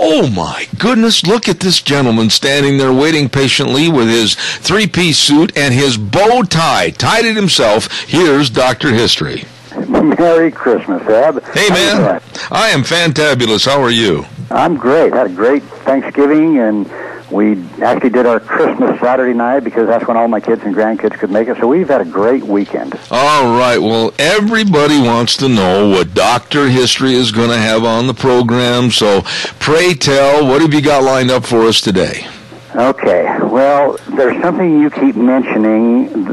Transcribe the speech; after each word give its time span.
Oh 0.00 0.30
my 0.34 0.66
goodness, 0.78 1.26
look 1.26 1.48
at 1.48 1.60
this 1.60 1.82
gentleman 1.82 2.30
standing 2.30 2.78
there 2.78 2.92
waiting 2.92 3.28
patiently 3.28 3.88
with 3.88 4.08
his 4.08 4.34
three 4.34 4.86
piece 4.86 5.18
suit 5.18 5.56
and 5.56 5.74
his 5.74 5.96
bow 5.96 6.42
tie 6.42 6.90
tied 6.90 7.24
it 7.24 7.34
himself. 7.36 8.02
Here's 8.02 8.50
Dr. 8.50 8.92
History. 8.92 9.44
Merry 9.88 10.50
Christmas, 10.52 11.02
Eb. 11.08 11.42
Hey 11.52 11.68
man, 11.70 12.20
I 12.50 12.68
am 12.68 12.82
fantabulous. 12.82 13.66
How 13.66 13.82
are 13.82 13.90
you? 13.90 14.26
I'm 14.50 14.76
great. 14.76 15.12
Had 15.12 15.30
a 15.30 15.34
great 15.34 15.62
Thanksgiving 15.62 16.58
and 16.58 16.90
we 17.30 17.62
actually 17.82 18.10
did 18.10 18.24
our 18.24 18.40
Christmas 18.40 18.98
Saturday 19.00 19.34
night 19.34 19.60
because 19.60 19.86
that's 19.86 20.06
when 20.08 20.16
all 20.16 20.28
my 20.28 20.40
kids 20.40 20.62
and 20.62 20.74
grandkids 20.74 21.18
could 21.18 21.30
make 21.30 21.48
it. 21.48 21.58
So 21.58 21.68
we've 21.68 21.88
had 21.88 22.00
a 22.00 22.06
great 22.06 22.42
weekend. 22.42 22.98
All 23.10 23.58
right. 23.58 23.78
Well, 23.78 24.14
everybody 24.18 24.98
wants 25.00 25.36
to 25.38 25.48
know 25.48 25.90
what 25.90 26.14
Doctor 26.14 26.68
History 26.68 27.12
is 27.12 27.30
going 27.30 27.50
to 27.50 27.58
have 27.58 27.84
on 27.84 28.06
the 28.06 28.14
program. 28.14 28.90
So 28.90 29.22
pray 29.60 29.92
tell, 29.92 30.46
what 30.46 30.62
have 30.62 30.72
you 30.72 30.80
got 30.80 31.02
lined 31.02 31.30
up 31.30 31.44
for 31.44 31.62
us 31.62 31.82
today? 31.82 32.26
Okay. 32.74 33.24
Well, 33.42 33.98
there's 34.08 34.40
something 34.40 34.80
you 34.80 34.88
keep 34.88 35.16
mentioning, 35.16 36.28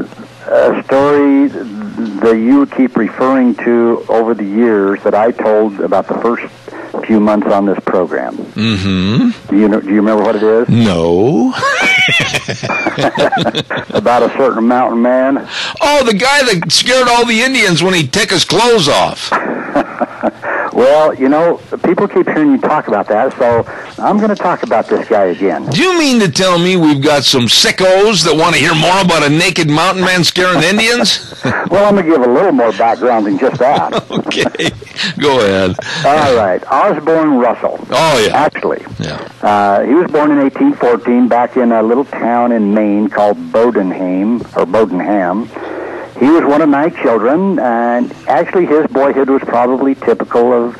a 0.46 0.82
story 0.84 1.48
that 1.48 2.36
you 2.38 2.66
keep 2.66 2.96
referring 2.96 3.54
to 3.56 4.04
over 4.08 4.32
the 4.32 4.44
years 4.44 5.02
that 5.02 5.14
I 5.14 5.30
told 5.30 5.80
about 5.80 6.08
the 6.08 6.14
first 6.14 6.50
few 7.06 7.20
months 7.20 7.46
on 7.46 7.66
this 7.66 7.78
program. 7.80 8.36
Mm-hmm. 8.36 9.50
Do 9.50 9.58
you 9.58 9.68
know, 9.68 9.80
do 9.80 9.88
you 9.88 9.96
remember 9.96 10.24
what 10.24 10.36
it 10.36 10.42
is? 10.42 10.68
No. 10.68 11.52
about 13.90 14.22
a 14.22 14.30
certain 14.36 14.66
mountain 14.66 15.02
man. 15.02 15.48
Oh, 15.80 16.04
the 16.04 16.14
guy 16.14 16.42
that 16.44 16.70
scared 16.70 17.08
all 17.08 17.24
the 17.24 17.40
Indians 17.40 17.82
when 17.82 17.94
he 17.94 18.06
took 18.06 18.30
his 18.30 18.44
clothes 18.44 18.88
off. 18.88 19.32
Well, 20.76 21.14
you 21.14 21.30
know, 21.30 21.56
people 21.84 22.06
keep 22.06 22.26
hearing 22.26 22.50
you 22.50 22.58
talk 22.58 22.86
about 22.86 23.08
that, 23.08 23.32
so 23.38 23.62
I'm 23.98 24.18
going 24.18 24.28
to 24.28 24.36
talk 24.36 24.62
about 24.62 24.88
this 24.88 25.08
guy 25.08 25.26
again. 25.26 25.64
Do 25.70 25.80
you 25.80 25.98
mean 25.98 26.20
to 26.20 26.30
tell 26.30 26.58
me 26.58 26.76
we've 26.76 27.02
got 27.02 27.24
some 27.24 27.44
sickos 27.44 28.24
that 28.24 28.36
want 28.36 28.54
to 28.54 28.60
hear 28.60 28.74
more 28.74 29.00
about 29.00 29.22
a 29.22 29.30
naked 29.30 29.70
mountain 29.70 30.04
man 30.04 30.22
scaring 30.22 30.62
Indians? 30.62 31.34
well, 31.44 31.86
I'm 31.86 31.94
going 31.94 32.04
to 32.04 32.10
give 32.10 32.20
a 32.20 32.30
little 32.30 32.52
more 32.52 32.72
background 32.72 33.26
than 33.26 33.38
just 33.38 33.58
that. 33.58 33.94
okay, 34.10 34.70
go 35.18 35.40
ahead. 35.40 35.76
All 36.04 36.36
right, 36.36 36.62
Osborne 36.66 37.38
Russell. 37.38 37.78
Oh 37.90 38.26
yeah, 38.26 38.36
actually, 38.36 38.84
yeah. 38.98 39.28
Uh, 39.40 39.82
he 39.82 39.94
was 39.94 40.10
born 40.10 40.30
in 40.30 40.38
1814 40.38 41.28
back 41.28 41.56
in 41.56 41.72
a 41.72 41.82
little 41.82 42.04
town 42.04 42.52
in 42.52 42.74
Maine 42.74 43.08
called 43.08 43.38
Bowdoinham 43.50 44.40
or 44.56 44.66
Bowdoinham. 44.66 45.48
He 46.18 46.28
was 46.28 46.44
one 46.44 46.60
of 46.60 46.68
nine 46.68 46.94
children, 46.96 47.58
and 47.58 48.12
actually 48.26 48.66
his 48.66 48.86
boyhood 48.88 49.28
was 49.28 49.42
probably 49.42 49.94
typical 49.94 50.52
of 50.52 50.76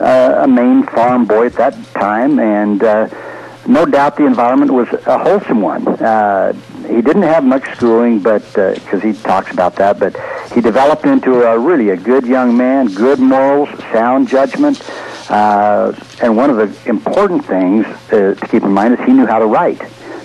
uh, 0.00 0.42
a 0.42 0.48
Maine 0.48 0.84
farm 0.84 1.24
boy 1.24 1.46
at 1.46 1.54
that 1.54 1.74
time, 1.94 2.38
and 2.38 2.82
uh, 2.82 3.08
no 3.66 3.86
doubt 3.86 4.16
the 4.16 4.26
environment 4.26 4.72
was 4.72 4.88
a 5.06 5.18
wholesome 5.18 5.60
one. 5.60 5.86
Uh, 5.88 6.52
he 6.86 7.00
didn't 7.00 7.22
have 7.22 7.44
much 7.44 7.64
schooling, 7.76 8.20
but 8.20 8.42
because 8.52 9.02
uh, 9.02 9.06
he 9.06 9.12
talks 9.12 9.50
about 9.50 9.76
that, 9.76 9.98
but 9.98 10.14
he 10.52 10.60
developed 10.60 11.06
into 11.06 11.42
a 11.42 11.58
really 11.58 11.90
a 11.90 11.96
good 11.96 12.26
young 12.26 12.56
man, 12.56 12.88
good 12.88 13.18
morals, 13.18 13.68
sound 13.92 14.28
judgment, 14.28 14.82
uh, 15.30 15.92
and 16.20 16.36
one 16.36 16.50
of 16.50 16.56
the 16.56 16.88
important 16.88 17.44
things 17.44 17.86
uh, 17.86 18.34
to 18.34 18.48
keep 18.50 18.62
in 18.62 18.70
mind 18.70 18.94
is 18.94 19.00
he 19.06 19.12
knew 19.12 19.26
how 19.26 19.38
to 19.38 19.46
write 19.46 19.80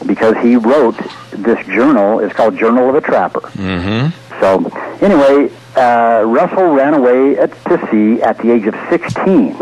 because 0.06 0.36
he 0.38 0.56
wrote 0.56 0.98
this 1.32 1.66
journal. 1.68 2.20
It's 2.20 2.34
called 2.34 2.58
Journal 2.58 2.90
of 2.90 2.96
a 2.96 3.02
Trapper. 3.02 3.42
Mm-hmm. 3.42 4.40
So, 4.40 4.66
anyway, 5.06 5.54
uh, 5.76 6.24
Russell 6.26 6.68
ran 6.68 6.94
away 6.94 7.38
at, 7.38 7.52
to 7.66 7.88
sea 7.92 8.22
at 8.22 8.38
the 8.40 8.52
age 8.52 8.66
of 8.68 8.76
16. 8.90 9.58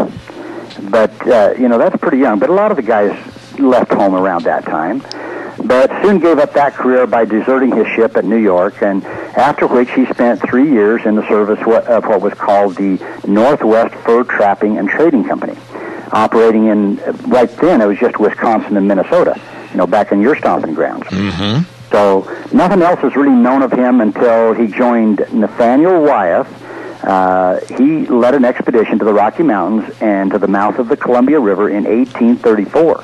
But, 0.89 1.27
uh, 1.27 1.53
you 1.57 1.67
know, 1.67 1.77
that's 1.77 1.97
pretty 1.97 2.19
young. 2.19 2.39
But 2.39 2.49
a 2.49 2.53
lot 2.53 2.71
of 2.71 2.77
the 2.77 2.83
guys 2.83 3.11
left 3.59 3.91
home 3.91 4.15
around 4.15 4.43
that 4.43 4.63
time. 4.65 5.01
But 5.63 5.89
soon 6.03 6.19
gave 6.19 6.37
up 6.37 6.53
that 6.53 6.75
career 6.75 7.07
by 7.07 7.25
deserting 7.25 7.75
his 7.75 7.87
ship 7.87 8.15
at 8.15 8.25
New 8.25 8.37
York, 8.37 8.81
and 8.83 9.03
after 9.03 9.65
which 9.65 9.89
he 9.91 10.05
spent 10.05 10.41
three 10.41 10.69
years 10.69 11.05
in 11.05 11.15
the 11.15 11.27
service 11.27 11.59
of 11.59 12.05
what 12.05 12.21
was 12.21 12.33
called 12.35 12.75
the 12.75 12.99
Northwest 13.27 13.95
Fur 14.05 14.23
Trapping 14.23 14.77
and 14.77 14.87
Trading 14.87 15.23
Company, 15.23 15.57
operating 16.11 16.67
in, 16.67 16.97
right 17.27 17.49
then, 17.57 17.81
it 17.81 17.87
was 17.87 17.97
just 17.97 18.19
Wisconsin 18.19 18.77
and 18.77 18.87
Minnesota, 18.87 19.39
you 19.71 19.77
know, 19.77 19.87
back 19.87 20.11
in 20.11 20.21
your 20.21 20.35
stomping 20.35 20.75
grounds. 20.75 21.07
Mm-hmm. 21.07 21.76
So 21.91 22.21
nothing 22.51 22.81
else 22.81 23.03
is 23.03 23.15
really 23.15 23.35
known 23.35 23.61
of 23.61 23.71
him 23.71 24.01
until 24.01 24.53
he 24.53 24.67
joined 24.67 25.19
Nathaniel 25.31 26.01
Wyeth. 26.01 26.47
Uh, 27.03 27.59
he 27.77 28.05
led 28.07 28.35
an 28.35 28.43
expedition 28.43 28.99
to 28.99 29.05
the 29.05 29.13
Rocky 29.13 29.43
Mountains 29.43 29.95
and 30.01 30.31
to 30.31 30.39
the 30.39 30.47
mouth 30.47 30.79
of 30.79 30.89
the 30.89 30.97
Columbia 30.97 31.39
River 31.39 31.69
in 31.69 31.85
1834. 31.85 33.03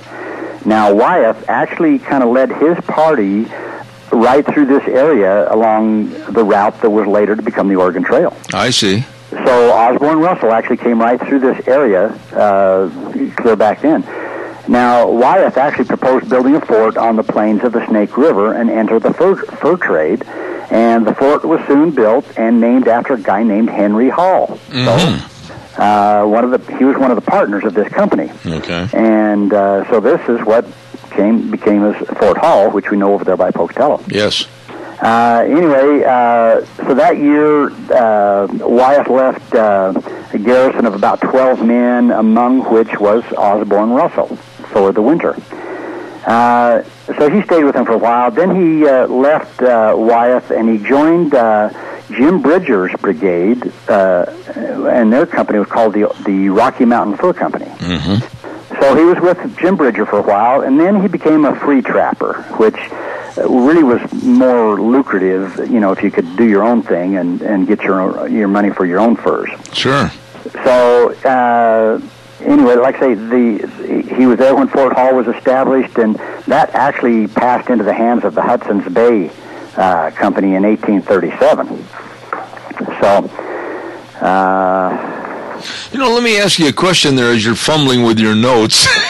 Now, 0.66 0.94
Wyeth 0.94 1.50
actually 1.50 2.00
kind 2.00 2.24
of 2.24 2.30
led 2.30 2.52
his 2.52 2.78
party 2.86 3.46
right 4.12 4.46
through 4.46 4.66
this 4.66 4.88
area 4.88 5.52
along 5.54 6.10
the 6.32 6.44
route 6.44 6.82
that 6.82 6.90
was 6.90 7.08
later 7.08 7.36
to 7.36 7.42
become 7.42 7.68
the 7.68 7.76
Oregon 7.76 8.04
Trail. 8.04 8.36
I 8.54 8.70
see. 8.70 9.04
So 9.32 9.72
Osborne 9.74 10.20
Russell 10.20 10.52
actually 10.52 10.78
came 10.78 11.00
right 11.00 11.20
through 11.20 11.40
this 11.40 11.68
area 11.68 12.08
uh, 12.34 12.90
clear 13.36 13.56
back 13.56 13.82
then. 13.82 14.04
Now, 14.68 15.10
Wyeth 15.10 15.58
actually 15.58 15.86
proposed 15.86 16.30
building 16.30 16.56
a 16.56 16.62
fort 16.62 16.98
on 16.98 17.16
the 17.18 17.24
plains 17.24 17.64
of 17.64 17.74
the 17.74 17.86
Snake 17.88 18.18
River 18.18 18.54
and 18.54 18.70
enter 18.70 18.98
the 19.00 19.14
fur, 19.14 19.36
fur 19.36 19.76
trade, 19.78 20.24
and 20.72 21.06
the 21.06 21.14
fort 21.14 21.44
was 21.44 21.60
soon 21.68 21.92
built 21.92 22.26
and 22.38 22.62
named 22.62 22.88
after 22.88 23.14
a 23.16 23.20
guy 23.20 23.44
named 23.44 23.70
Henry 23.70 24.10
Hall. 24.10 24.58
Mm-hmm. 24.70 25.28
So, 25.76 25.84
uh, 25.84 26.26
one 26.26 26.44
of 26.46 26.52
the 26.52 26.78
he 26.78 26.86
was 26.86 26.96
one 26.98 27.12
of 27.12 27.16
the 27.16 27.30
partners 27.30 27.64
of 27.66 27.74
this 27.74 27.90
company, 27.92 28.32
Okay. 28.46 28.88
and 28.94 29.52
uh, 29.54 29.90
so 29.90 30.00
this 30.00 30.22
is 30.30 30.40
what 30.46 30.66
came 31.12 31.50
became 31.52 31.84
as 31.84 31.96
Fort 32.20 32.38
Hall, 32.38 32.70
which 32.72 32.90
we 32.92 32.98
know 32.98 33.14
over 33.14 33.24
there 33.26 33.36
by 33.38 33.52
Pocatello. 33.52 34.02
Yes. 34.08 34.48
Uh, 35.02 35.44
anyway, 35.46 36.04
uh, 36.06 36.64
so 36.78 36.94
that 36.94 37.18
year, 37.18 37.70
uh, 37.92 38.48
Wyeth 38.52 39.10
left 39.10 39.54
uh, 39.54 39.94
a 40.32 40.38
garrison 40.38 40.86
of 40.86 40.94
about 40.94 41.20
12 41.22 41.66
men, 41.66 42.12
among 42.12 42.72
which 42.72 42.98
was 43.00 43.24
Osborne 43.34 43.90
Russell 43.92 44.38
for 44.74 44.92
the 44.92 45.02
winter. 45.02 45.36
Uh, 46.26 46.84
so 47.18 47.30
he 47.30 47.42
stayed 47.44 47.64
with 47.64 47.76
him 47.76 47.86
for 47.86 47.94
a 47.94 47.98
while. 47.98 48.32
Then 48.32 48.56
he 48.56 48.88
uh, 48.88 49.08
left 49.08 49.62
uh, 49.62 49.94
Wyeth 49.96 50.52
and 50.52 50.70
he 50.70 50.78
joined 50.78 51.34
uh, 51.34 51.70
Jim 52.10 52.42
Bridger's 52.42 52.94
brigade, 53.02 53.72
uh, 53.90 54.26
and 54.56 55.12
their 55.12 55.26
company 55.26 55.60
was 55.60 55.68
called 55.68 55.94
the 55.94 56.14
the 56.26 56.50
Rocky 56.50 56.86
Mountain 56.86 57.18
Fur 57.18 57.34
Company. 57.34 57.66
Mm-hmm. 57.66 58.80
So 58.82 58.96
he 58.96 59.04
was 59.04 59.20
with 59.20 59.58
Jim 59.58 59.76
Bridger 59.76 60.06
for 60.06 60.20
a 60.20 60.22
while, 60.22 60.62
and 60.62 60.80
then 60.80 61.02
he 61.02 61.08
became 61.08 61.46
a 61.46 61.58
free 61.60 61.82
trapper, 61.82 62.42
which 62.58 62.78
uh, 62.78 63.50
really 63.50 63.84
was 63.84 64.02
more 64.24 64.80
lucrative. 64.80 65.58
You 65.70 65.80
know, 65.80 65.92
if 65.92 66.04
you 66.04 66.12
could 66.12 66.36
do 66.38 66.48
your 66.48 66.64
own 66.64 66.84
thing 66.84 67.18
and 67.18 67.42
and 67.42 67.68
get 67.68 67.82
your 67.82 68.28
your 68.28 68.48
money 68.48 68.70
for 68.70 68.86
your 68.86 69.00
own 69.00 69.16
furs. 69.16 69.50
Sure. 69.74 70.12
So 70.64 71.14
uh, 71.24 72.00
anyway, 72.44 72.76
like 72.76 72.96
I 72.96 73.00
say, 73.00 73.14
the 73.16 74.04
he 74.16 74.26
was 74.26 74.38
there 74.38 74.56
when 74.56 74.68
Fort 74.68 74.94
Hall 74.94 75.16
was 75.16 75.28
established, 75.28 75.98
and 75.98 76.16
that 76.48 76.70
actually 76.74 77.28
passed 77.28 77.70
into 77.70 77.84
the 77.84 77.94
hands 77.94 78.24
of 78.24 78.36
the 78.36 78.42
Hudson's 78.42 78.88
Bay 78.94 79.32
uh, 79.78 80.12
Company 80.12 80.56
in 80.56 80.64
1837. 80.64 81.86
So. 83.02 83.30
Uh, 84.24 85.13
You 85.92 86.00
know, 86.00 86.10
let 86.14 86.24
me 86.24 86.40
ask 86.40 86.60
you 86.60 86.68
a 86.70 86.74
question 86.74 87.16
there 87.16 87.32
as 87.32 87.44
you're 87.46 87.56
fumbling 87.56 88.04
with 88.04 88.20
your 88.20 88.36
notes. 88.36 88.86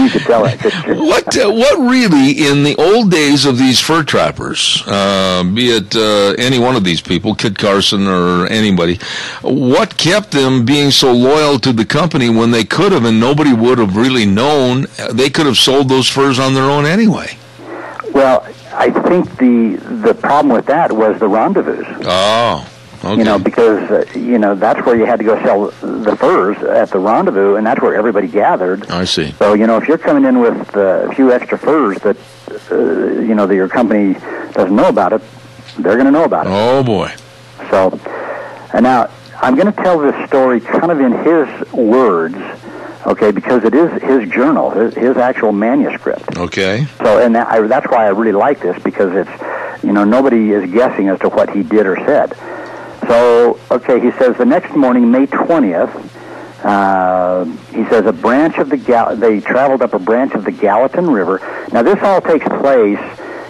you 0.00 0.10
could 0.10 0.22
tell 0.22 0.44
it. 0.46 0.60
what 0.98 1.36
uh, 1.36 1.50
what 1.50 1.78
really 1.78 2.46
in 2.46 2.62
the 2.64 2.74
old 2.78 3.10
days 3.10 3.44
of 3.44 3.58
these 3.58 3.80
fur 3.80 4.02
trappers, 4.02 4.82
uh, 4.86 5.44
be 5.44 5.70
it 5.70 5.94
uh, 5.96 6.34
any 6.38 6.58
one 6.58 6.76
of 6.76 6.84
these 6.84 7.00
people, 7.00 7.34
Kit 7.34 7.58
Carson 7.58 8.06
or 8.06 8.46
anybody, 8.46 8.98
what 9.42 9.96
kept 9.96 10.30
them 10.32 10.64
being 10.64 10.90
so 10.90 11.12
loyal 11.12 11.58
to 11.60 11.72
the 11.72 11.84
company 11.84 12.28
when 12.28 12.50
they 12.50 12.64
could 12.64 12.92
have 12.92 13.04
and 13.04 13.20
nobody 13.20 13.52
would 13.52 13.78
have 13.78 13.96
really 13.96 14.26
known? 14.26 14.86
uh, 14.98 15.12
They 15.12 15.30
could 15.30 15.46
have 15.46 15.56
sold 15.58 15.88
those 15.88 16.08
furs 16.08 16.38
on 16.38 16.54
their 16.54 16.70
own 16.70 16.84
anyway. 16.86 17.36
Well, 18.12 18.46
I 18.72 18.90
think 18.90 19.36
the 19.38 19.76
the 20.02 20.14
problem 20.14 20.52
with 20.54 20.66
that 20.66 20.92
was 20.92 21.18
the 21.20 21.28
rendezvous. 21.28 21.84
Oh, 22.04 22.66
okay. 23.12 23.18
You 23.18 23.24
know, 23.24 23.38
because 23.38 23.90
uh, 23.90 24.04
you 24.18 24.38
know 24.38 24.54
that's 24.54 24.84
where 24.86 24.96
you 24.96 25.06
had 25.06 25.18
to 25.18 25.24
go 25.24 25.42
sell 25.42 25.66
the 25.80 26.16
furs 26.16 26.56
at 26.58 26.90
the 26.90 26.98
rendezvous, 26.98 27.56
and 27.56 27.66
that's 27.66 27.80
where 27.80 27.94
everybody 27.94 28.28
gathered. 28.28 28.88
I 28.90 29.04
see. 29.04 29.32
So 29.32 29.54
you 29.54 29.66
know, 29.66 29.76
if 29.76 29.88
you're 29.88 29.98
coming 29.98 30.24
in 30.24 30.40
with 30.40 30.76
uh, 30.76 31.08
a 31.10 31.14
few 31.14 31.32
extra 31.32 31.58
furs 31.58 31.98
that 31.98 32.16
uh, 32.70 32.76
you 33.20 33.34
know 33.34 33.46
that 33.46 33.54
your 33.54 33.68
company 33.68 34.14
doesn't 34.52 34.74
know 34.74 34.88
about 34.88 35.12
it, 35.12 35.22
they're 35.78 35.94
going 35.94 36.06
to 36.06 36.10
know 36.10 36.24
about 36.24 36.46
it. 36.46 36.50
Oh 36.52 36.82
boy. 36.82 37.12
So, 37.70 37.98
and 38.72 38.84
now 38.84 39.10
I'm 39.40 39.54
going 39.54 39.66
to 39.66 39.82
tell 39.82 39.98
this 39.98 40.28
story 40.28 40.60
kind 40.60 40.90
of 40.90 41.00
in 41.00 41.12
his 41.12 41.72
words, 41.72 42.36
okay? 43.06 43.30
Because 43.30 43.64
it 43.64 43.74
is 43.74 44.02
his 44.02 44.30
journal, 44.30 44.70
his, 44.70 44.94
his 44.94 45.16
actual 45.16 45.52
manuscript. 45.52 46.36
Okay. 46.36 46.86
So, 46.98 47.18
and 47.18 47.34
that, 47.34 47.48
I, 47.48 47.60
that's 47.66 47.86
why 47.90 48.06
I 48.06 48.10
really 48.10 48.32
like 48.32 48.60
this 48.60 48.80
because 48.82 49.14
it's, 49.14 49.84
you 49.84 49.92
know, 49.92 50.04
nobody 50.04 50.52
is 50.52 50.70
guessing 50.70 51.08
as 51.08 51.18
to 51.20 51.28
what 51.28 51.50
he 51.50 51.62
did 51.62 51.86
or 51.86 51.96
said. 51.96 52.36
So, 53.08 53.58
okay, 53.70 54.00
he 54.00 54.10
says 54.12 54.36
the 54.36 54.44
next 54.44 54.74
morning, 54.74 55.10
May 55.10 55.26
20th, 55.26 56.12
uh, 56.64 57.44
he 57.72 57.84
says 57.88 58.06
a 58.06 58.12
branch 58.12 58.58
of 58.58 58.70
the 58.70 58.76
Gal- 58.76 59.14
they 59.16 59.40
traveled 59.40 59.82
up 59.82 59.94
a 59.94 59.98
branch 59.98 60.34
of 60.34 60.44
the 60.44 60.50
Gallatin 60.52 61.08
River. 61.10 61.40
Now, 61.72 61.82
this 61.82 61.98
all 62.02 62.20
takes 62.20 62.46
place. 62.48 62.98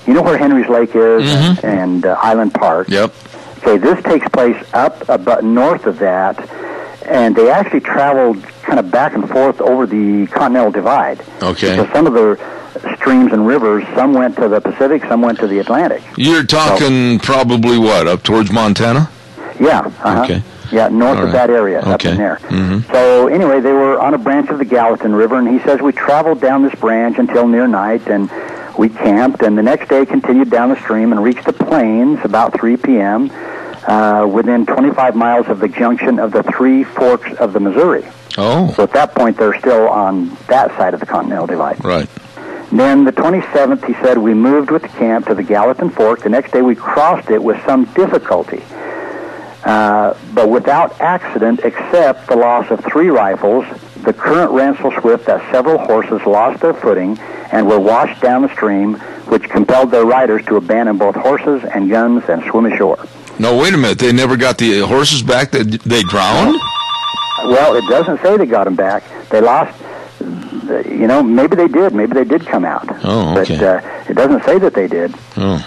You 0.07 0.15
know 0.15 0.23
where 0.23 0.39
Henry's 0.39 0.69
Lake 0.69 0.95
is 0.95 1.29
and, 1.35 1.65
and 1.65 2.07
uh, 2.07 2.17
Island 2.21 2.55
Park. 2.55 2.89
Yep. 2.89 3.13
Okay, 3.59 3.77
this 3.79 4.03
takes 4.05 4.29
place 4.29 4.57
up 4.75 5.09
about 5.09 5.43
north 5.43 5.87
of 5.87 5.99
that, 5.99 6.39
and 7.07 7.35
they 7.35 7.51
actually 7.51 7.81
traveled 7.81 8.43
kind 8.63 8.79
of 8.79 8.91
back 8.91 9.15
and 9.15 9.29
forth 9.29 9.61
over 9.61 9.87
the 9.87 10.27
Continental 10.29 10.71
Divide. 10.71 11.21
Okay. 11.43 11.77
Because 11.77 11.93
some 11.93 12.07
of 12.07 12.13
the 12.13 12.39
streams 12.97 13.33
and 13.33 13.47
rivers, 13.47 13.85
some 13.95 14.13
went 14.13 14.37
to 14.37 14.49
the 14.49 14.61
Pacific, 14.61 15.03
some 15.09 15.23
went 15.23 15.39
to 15.41 15.47
the 15.47 15.59
Atlantic. 15.59 16.03
You're 16.17 16.45
talking 16.45 17.19
probably 17.19 17.79
what 17.79 18.07
up 18.07 18.23
towards 18.23 18.53
Montana? 18.53 19.11
Yeah. 19.61 19.81
Uh-huh. 19.81 20.23
Okay. 20.25 20.43
Yeah, 20.73 20.89
north 20.89 21.19
All 21.19 21.25
of 21.27 21.33
that 21.33 21.49
area, 21.49 21.81
up 21.81 22.05
in 22.05 22.17
there. 22.17 22.41
Mhm. 22.49 22.91
So 22.91 23.29
anyway, 23.29 23.61
they 23.61 23.73
were 23.73 24.01
on 24.01 24.15
a 24.15 24.19
branch 24.19 24.51
of 24.51 24.59
the 24.59 24.65
Gallatin 24.65 25.15
River, 25.15 25.37
and 25.37 25.47
he 25.49 25.61
says 25.61 25.81
we 25.81 25.93
traveled 25.93 26.41
down 26.41 26.63
this 26.63 26.75
branch 26.75 27.19
until 27.19 27.47
near 27.47 27.69
night, 27.69 28.03
and 28.09 28.29
we 28.77 28.89
camped, 28.89 29.43
and 29.43 29.57
the 29.57 29.63
next 29.63 29.89
day 29.89 30.05
continued 30.05 30.51
down 30.51 30.71
the 30.71 30.77
stream 30.81 31.13
and 31.13 31.23
reached 31.23 31.45
the 31.45 31.53
plains 31.53 32.19
about 32.25 32.59
3 32.59 32.77
p.m. 32.79 33.31
Uh, 33.87 34.27
within 34.29 34.67
25 34.67 35.15
miles 35.15 35.47
of 35.47 35.61
the 35.61 35.69
junction 35.69 36.19
of 36.19 36.33
the 36.33 36.43
three 36.43 36.83
forks 36.83 37.33
of 37.35 37.53
the 37.53 37.61
Missouri. 37.61 38.05
Oh, 38.37 38.73
So 38.75 38.83
at 38.83 38.93
that 38.95 39.15
point, 39.15 39.37
they're 39.37 39.57
still 39.61 39.89
on 39.89 40.37
that 40.49 40.77
side 40.77 40.93
of 40.95 40.99
the 41.01 41.07
Continental 41.07 41.47
Divide. 41.47 41.83
right. 41.85 42.09
Then 42.73 43.05
the 43.05 43.13
27th, 43.13 43.85
he 43.85 43.95
said, 44.03 44.19
we 44.19 44.35
moved 44.35 44.73
with 44.73 44.83
the 44.83 44.89
camp 44.89 45.29
to 45.29 45.35
the 45.37 45.45
Gallatin 45.45 45.89
Fork. 45.91 46.25
The 46.25 46.29
next 46.29 46.51
day, 46.51 46.63
we 46.63 46.75
crossed 46.75 47.31
it 47.31 47.41
with 47.43 47.65
some 47.65 47.85
difficulty, 47.95 48.61
uh, 49.67 50.15
but 50.33 50.49
without 50.49 51.01
accident, 51.01 51.61
except 51.65 52.29
the 52.29 52.37
loss 52.37 52.71
of 52.71 52.83
three 52.85 53.09
rifles, 53.11 53.65
the 54.05 54.13
current 54.13 54.53
ran 54.53 54.77
so 54.79 54.91
swift 55.01 55.27
that 55.27 55.41
several 55.53 55.77
horses 55.79 56.21
lost 56.25 56.61
their 56.63 56.73
footing 56.73 57.19
and 57.51 57.67
were 57.69 57.81
washed 57.81 58.23
down 58.23 58.43
the 58.43 58.53
stream, 58.55 58.95
which 59.29 59.43
compelled 59.51 59.91
their 59.91 60.05
riders 60.07 60.45
to 60.47 60.57
abandon 60.57 60.97
both 60.99 61.17
horses 61.17 61.65
and 61.65 61.91
guns 61.91 62.23
and 62.29 62.43
swim 62.45 62.67
ashore. 62.67 62.99
No, 63.39 63.59
wait 63.59 63.75
a 63.75 63.77
minute. 63.77 63.99
They 63.99 64.13
never 64.13 64.37
got 64.37 64.57
the 64.59 64.81
horses 64.87 65.23
back. 65.23 65.51
That 65.51 65.65
they 65.85 66.03
drowned. 66.05 66.57
Well, 67.45 67.75
it 67.77 67.85
doesn't 67.91 68.23
say 68.23 68.37
they 68.37 68.47
got 68.47 68.65
them 68.65 68.77
back. 68.77 69.03
They 69.31 69.41
lost. 69.41 69.77
You 70.89 71.07
know, 71.07 71.23
maybe 71.23 71.55
they 71.55 71.69
did. 71.69 71.93
Maybe 71.95 72.15
they 72.15 72.25
did 72.25 72.47
come 72.47 72.65
out. 72.65 72.87
Oh, 73.05 73.39
okay. 73.39 73.59
But 73.59 73.85
uh, 73.85 74.05
it 74.09 74.15
doesn't 74.15 74.45
say 74.45 74.59
that 74.59 74.75
they 74.75 74.87
did. 74.89 75.15
Oh, 75.37 75.59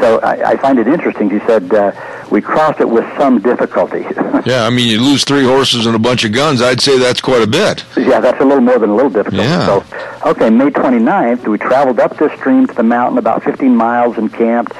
So 0.00 0.18
I, 0.20 0.50
I 0.52 0.56
find 0.56 0.78
it 0.78 0.88
interesting. 0.88 1.30
He 1.30 1.38
said 1.46 1.72
uh, 1.72 1.92
we 2.32 2.40
crossed 2.40 2.80
it 2.80 2.88
with 2.88 3.04
some 3.18 3.40
difficulty. 3.40 4.00
yeah. 4.46 4.64
I 4.64 4.70
mean, 4.70 4.88
you 4.88 5.00
lose 5.02 5.22
three 5.22 5.44
horses 5.44 5.84
and 5.84 5.94
a 5.94 5.98
bunch 5.98 6.24
of 6.24 6.32
guns. 6.32 6.62
I'd 6.62 6.80
say 6.80 6.98
that's 6.98 7.20
quite 7.20 7.42
a 7.42 7.46
bit. 7.46 7.84
yeah, 7.94 8.20
that's 8.20 8.40
a 8.40 8.44
little 8.44 8.62
more 8.62 8.78
than 8.78 8.88
a 8.88 8.94
little 8.94 9.10
difficult. 9.10 9.42
Yeah. 9.42 9.66
So, 9.66 10.30
okay, 10.30 10.48
May 10.48 10.70
29th, 10.70 11.46
we 11.46 11.58
traveled 11.58 12.00
up 12.00 12.16
this 12.16 12.32
stream 12.40 12.66
to 12.66 12.74
the 12.74 12.82
mountain 12.82 13.18
about 13.18 13.44
15 13.44 13.76
miles 13.76 14.16
and 14.16 14.32
camped. 14.32 14.72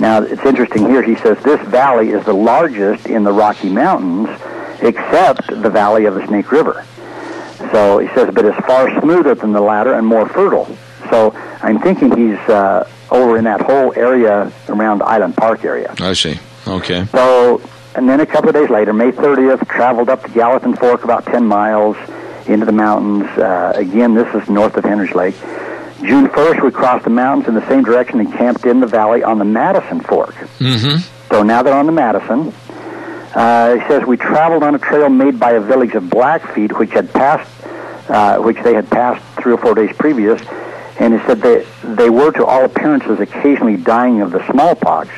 Now, 0.00 0.22
it's 0.22 0.44
interesting 0.44 0.86
here. 0.86 1.02
He 1.02 1.14
says 1.14 1.38
this 1.44 1.60
valley 1.68 2.10
is 2.10 2.24
the 2.24 2.34
largest 2.34 3.06
in 3.06 3.22
the 3.22 3.32
Rocky 3.32 3.68
Mountains, 3.68 4.28
except 4.80 5.46
the 5.46 5.70
valley 5.70 6.06
of 6.06 6.16
the 6.16 6.26
Snake 6.26 6.50
River. 6.50 6.84
So 7.70 7.98
he 7.98 8.08
says, 8.08 8.34
but 8.34 8.44
it's 8.44 8.58
far 8.66 9.00
smoother 9.00 9.36
than 9.36 9.52
the 9.52 9.60
latter 9.60 9.94
and 9.94 10.04
more 10.04 10.28
fertile. 10.28 10.66
So 11.10 11.32
I'm 11.62 11.78
thinking 11.80 12.16
he's 12.16 12.38
uh, 12.48 12.88
over 13.10 13.38
in 13.38 13.44
that 13.44 13.60
whole 13.60 13.92
area 13.96 14.52
around 14.68 15.02
Island 15.02 15.36
Park 15.36 15.64
area. 15.64 15.94
I 16.00 16.12
see. 16.12 16.38
Okay. 16.68 17.06
So, 17.06 17.62
and 17.94 18.08
then 18.08 18.20
a 18.20 18.26
couple 18.26 18.48
of 18.50 18.54
days 18.54 18.70
later, 18.70 18.92
May 18.92 19.10
30th, 19.10 19.68
traveled 19.68 20.08
up 20.08 20.22
the 20.22 20.28
Gallatin 20.28 20.76
Fork 20.76 21.04
about 21.04 21.26
10 21.26 21.44
miles 21.44 21.96
into 22.46 22.66
the 22.66 22.72
mountains. 22.72 23.26
Uh, 23.38 23.72
again, 23.74 24.14
this 24.14 24.32
is 24.34 24.48
north 24.48 24.76
of 24.76 24.84
Henry's 24.84 25.14
Lake. 25.14 25.34
June 26.00 26.28
1st, 26.28 26.62
we 26.62 26.70
crossed 26.70 27.04
the 27.04 27.10
mountains 27.10 27.48
in 27.48 27.54
the 27.54 27.68
same 27.68 27.82
direction 27.82 28.20
and 28.20 28.32
camped 28.32 28.64
in 28.64 28.80
the 28.80 28.86
valley 28.86 29.24
on 29.24 29.38
the 29.38 29.44
Madison 29.44 30.00
Fork. 30.00 30.34
Mm-hmm. 30.58 30.98
So 31.32 31.42
now 31.42 31.62
they're 31.62 31.74
on 31.74 31.86
the 31.86 31.92
Madison. 31.92 32.52
Uh, 33.34 33.74
he 33.76 33.88
says 33.88 34.04
we 34.06 34.16
traveled 34.16 34.62
on 34.62 34.74
a 34.74 34.78
trail 34.78 35.08
made 35.08 35.38
by 35.38 35.52
a 35.52 35.60
village 35.60 35.94
of 35.94 36.04
Blackfeet, 36.04 36.78
which 36.78 36.90
had 36.92 37.12
passed, 37.12 37.50
uh, 38.08 38.38
which 38.38 38.56
they 38.62 38.74
had 38.74 38.88
passed 38.90 39.22
three 39.42 39.52
or 39.52 39.58
four 39.58 39.74
days 39.74 39.94
previous, 39.96 40.40
and 40.98 41.14
he 41.18 41.26
said 41.26 41.40
they 41.40 41.66
they 41.84 42.10
were 42.10 42.32
to 42.32 42.46
all 42.46 42.64
appearances 42.64 43.20
occasionally 43.20 43.76
dying 43.76 44.22
of 44.22 44.30
the 44.30 44.44
smallpox, 44.50 45.10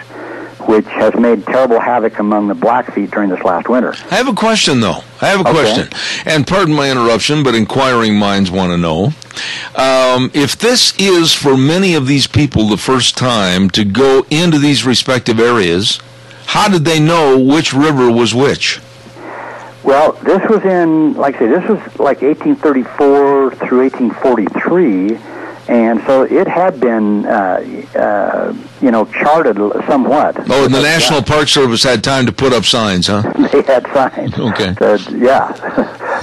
which 0.71 0.87
has 0.87 1.13
made 1.17 1.45
terrible 1.47 1.81
havoc 1.81 2.21
among 2.21 2.47
the 2.47 2.55
Blackfeet 2.55 3.11
during 3.11 3.29
this 3.29 3.43
last 3.43 3.69
winter. 3.69 3.93
I 4.11 4.15
have 4.15 4.29
a 4.29 4.33
question, 4.33 4.79
though. 4.81 5.03
I 5.21 5.27
have 5.27 5.41
a 5.45 5.49
Okay. 5.49 5.51
question. 5.53 5.89
And 6.25 6.47
pardon 6.47 6.75
my 6.75 6.89
interruption, 6.91 7.43
but 7.43 7.57
inquiring 7.57 8.17
minds 8.17 8.53
want 8.53 8.71
to 8.71 8.79
know. 8.79 9.13
Um, 9.75 10.31
if 10.33 10.57
this 10.57 10.95
is 10.97 11.33
for 11.35 11.57
many 11.57 11.95
of 11.95 12.07
these 12.07 12.29
people 12.29 12.69
the 12.69 12.77
first 12.77 13.17
time 13.19 13.69
to 13.71 13.85
go 13.85 14.25
into 14.31 14.59
these 14.59 14.87
respective 14.87 15.41
areas, 15.41 15.99
how 16.47 16.69
did 16.69 16.85
they 16.85 17.00
know 17.00 17.37
which 17.39 17.73
river 17.73 18.09
was 18.11 18.33
which? 18.33 18.81
Well, 19.83 20.12
this 20.23 20.43
was 20.49 20.62
in, 20.65 21.15
like 21.15 21.37
I 21.37 21.39
say, 21.41 21.47
this 21.49 21.69
was 21.69 21.79
like 21.99 22.23
1834 22.23 23.55
through 23.57 23.81
1843, 23.89 25.19
and 25.71 26.03
so 26.05 26.23
it 26.25 26.49
had 26.49 26.81
been, 26.81 27.25
uh, 27.27 27.85
uh, 27.95 28.53
you 28.83 28.91
know, 28.91 29.05
charted 29.05 29.57
somewhat. 29.87 30.37
Oh, 30.50 30.65
and 30.65 30.75
the 30.75 30.83
National 30.83 31.23
Park 31.23 31.47
Service 31.47 31.85
had 31.85 32.03
time 32.03 32.27
to 32.27 32.33
put 32.33 32.53
up 32.53 32.65
signs, 32.65 33.07
huh? 33.07 33.23
they 33.53 33.62
had 33.62 33.87
signs. 33.95 34.37
Okay. 34.37 34.73
That- 34.73 35.09
yeah. 35.17 35.53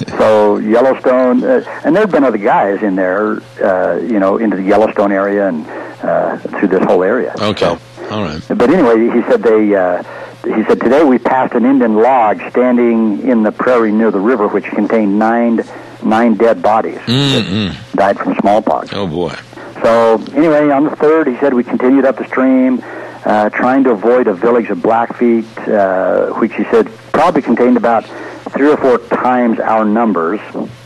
so 0.18 0.58
Yellowstone, 0.58 1.46
uh, 1.46 1.64
and 1.86 1.96
there 1.96 2.04
have 2.04 2.12
been 2.12 2.26
other 2.26 2.38
guys 2.38 2.84
in 2.84 2.96
there, 2.98 3.42
uh, 3.64 3.96
you 4.02 4.20
know, 4.20 4.36
into 4.38 4.58
the 4.58 4.64
Yellowstone 4.64 5.14
area 5.14 5.48
and 5.48 5.66
uh, 6.04 6.38
through 6.60 6.68
this 6.68 6.84
whole 6.84 7.02
area. 7.04 7.34
Okay. 7.40 7.78
So, 7.78 7.80
All 8.12 8.24
right. 8.24 8.42
but 8.50 8.70
anyway, 8.70 9.10
he 9.16 9.22
said 9.32 9.42
they. 9.44 9.74
Uh, 9.74 10.04
he 10.44 10.64
said 10.66 10.80
today 10.80 11.04
we 11.04 11.18
passed 11.18 11.54
an 11.56 11.66
Indian 11.66 11.96
lodge 11.96 12.40
standing 12.52 13.28
in 13.28 13.44
the 13.44 13.52
prairie 13.52 13.92
near 13.92 14.12
the 14.12 14.20
river, 14.20 14.48
which 14.48 14.66
contained 14.66 15.18
nine 15.20 15.64
nine 16.04 16.36
dead 16.36 16.62
bodies 16.62 17.00
that 17.06 17.78
died 17.94 18.18
from 18.18 18.36
smallpox. 18.40 18.90
Oh, 18.94 19.08
boy. 19.08 19.36
So 19.84 20.16
anyway, 20.36 20.70
on 20.70 20.86
the 20.86 20.96
third, 20.96 21.28
he 21.28 21.38
said 21.38 21.54
we 21.54 21.64
continued 21.64 22.06
up 22.06 22.18
the 22.18 22.26
stream, 22.26 22.82
uh, 23.26 23.50
trying 23.50 23.84
to 23.86 23.92
avoid 23.92 24.28
a 24.28 24.34
village 24.34 24.70
of 24.70 24.80
Blackfeet, 24.80 25.46
uh, 25.68 26.34
which 26.40 26.54
he 26.54 26.64
said 26.66 26.90
probably 27.12 27.42
contained 27.42 27.78
about 27.78 28.06
three 28.52 28.70
or 28.72 28.78
four 28.78 28.98
times 29.00 29.60
our 29.60 29.86
numbers. 29.86 30.40